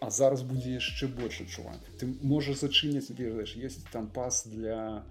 А 0.00 0.08
зараз 0.10 0.46
будзе 0.46 0.78
яшчэ 0.78 1.10
больш 1.10 1.42
адчуваць 1.44 1.82
ты 1.98 2.08
можа 2.22 2.54
зачыняць 2.54 3.10
ведаеш 3.10 3.56
есть 3.58 3.84
там 3.90 4.06
пас 4.06 4.46
для 4.46 5.04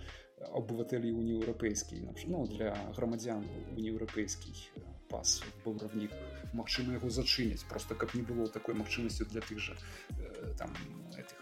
абывателей 0.49 1.11
уні 1.11 1.37
еўрапейскій 1.37 2.01
ну 2.25 2.47
для 2.47 2.73
грамадзян 2.95 3.45
уніеўрапейскіх 3.77 4.65
пас 5.11 5.41
баўравнік 5.65 6.15
Мачыма 6.57 6.97
яго 6.97 7.09
зачыняць 7.09 7.63
просто 7.69 7.95
каб 7.95 8.15
не 8.15 8.23
было 8.27 8.47
такой 8.47 8.75
магчымасці 8.75 9.29
для 9.31 9.41
тых 9.41 9.59
жа 9.59 9.77
э, 10.17 10.53
там 10.57 10.73
этих 11.15 11.37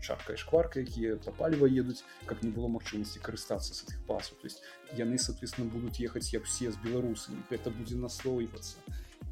чарка 0.00 0.32
і 0.32 0.36
шкварка 0.36 0.80
якія 0.80 1.16
папаліва 1.24 1.66
едуць 1.66 2.04
каб 2.26 2.42
не 2.44 2.50
было 2.50 2.68
магчымасці 2.68 3.22
карыстацца 3.24 3.74
з 3.74 3.82
этих 3.84 4.06
пасу 4.06 4.34
то 4.38 4.46
есть 4.46 4.62
яны 4.96 5.18
соответственно 5.18 5.68
будуць 5.70 6.00
ехаць 6.00 6.32
як 6.32 6.44
все 6.44 6.70
з 6.70 6.76
беларусамі. 6.84 7.42
Это 7.50 7.70
будзе 7.70 7.96
наслойвацца. 7.96 8.78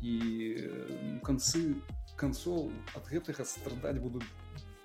І 0.00 1.20
канцы 1.22 1.76
канцоў 2.16 2.70
ад 2.96 3.04
гэтага 3.08 3.44
страдаць 3.44 4.00
будуць 4.00 4.26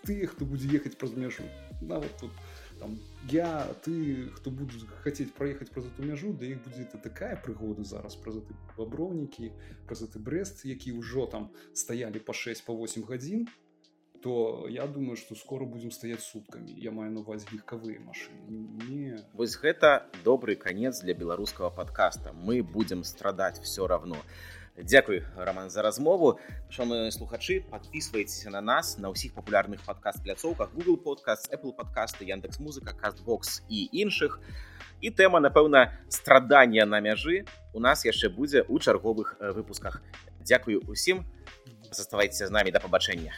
тыя 0.05 0.27
хто 0.27 0.45
будзе 0.45 0.69
ехаць 0.75 0.95
праз 0.99 1.15
мяжу. 1.15 1.43
Нават 1.81 2.11
тут 2.19 2.31
там 2.79 2.99
я 3.31 3.73
ты 3.85 4.29
хто 4.35 4.51
будуць 4.51 4.85
хацець 5.03 5.31
праехаць 5.37 5.69
праз 5.73 5.87
эту 5.89 6.05
мяжу 6.05 6.33
да 6.33 6.45
іх 6.45 6.61
будзе 6.65 6.85
это 6.85 7.01
такая 7.01 7.35
прыгода 7.35 7.83
зараз 7.83 8.15
праз 8.15 8.41
ты 8.47 8.57
баброўнікі 8.77 9.51
праз 9.87 10.05
ты 10.13 10.19
брест 10.19 10.65
які 10.65 10.95
ўжо 10.99 11.25
там 11.25 11.49
стаялі 11.73 12.19
па 12.19 12.33
6 12.33 12.65
по 12.65 12.73
8 12.73 13.07
гадзін 13.09 13.47
то 14.25 14.65
я 14.67 14.87
думаю 14.87 15.17
что 15.17 15.35
скоро 15.35 15.65
будзем 15.65 15.91
стаять 15.91 16.21
суткамі 16.21 16.73
я 16.73 16.89
маю 16.91 17.11
на 17.11 17.19
увазе 17.19 17.45
легкавыя 17.51 17.99
машины 17.99 18.41
не 18.89 19.21
вось 19.33 19.55
гэта 19.55 20.09
добрый 20.23 20.55
конец 20.55 21.01
для 21.01 21.13
беларускага 21.13 21.69
подкаста 21.69 22.33
мы 22.33 22.63
будем 22.63 23.03
страдаць 23.03 23.59
все 23.59 23.85
равно. 23.85 24.17
Дякуй 24.77 25.23
роман 25.37 25.69
за 25.69 25.83
размову. 25.83 26.39
Шаны 26.69 27.11
слухачы 27.11 27.61
подписывайтеся 27.61 28.49
на 28.49 28.61
нас 28.61 28.97
на 28.97 29.13
ўсіх 29.13 29.35
папулярных 29.35 29.85
подкаст 29.85 30.23
пляцоўках 30.23 30.73
google 30.73 30.97
подкаст 30.97 31.53
apple 31.53 31.71
подкасты 31.71 32.25
яндекс 32.25 32.59
музыка 32.59 32.97
castbox 32.97 33.61
і 33.69 33.87
іншых. 33.93 34.41
І 35.01 35.11
тэма 35.11 35.39
напэўна 35.39 36.01
страдання 36.09 36.85
на 36.85 36.99
мяжы 36.99 37.45
у 37.73 37.79
нас 37.79 38.03
яшчэ 38.05 38.33
будзе 38.33 38.65
у 38.67 38.79
чарговых 38.79 39.37
выпусках. 39.39 40.01
Дякую 40.41 40.81
усім. 40.87 41.29
Заставайцеся 41.91 42.47
з 42.47 42.51
намі. 42.51 42.71
Да 42.71 42.79
пабачэння 42.81 43.31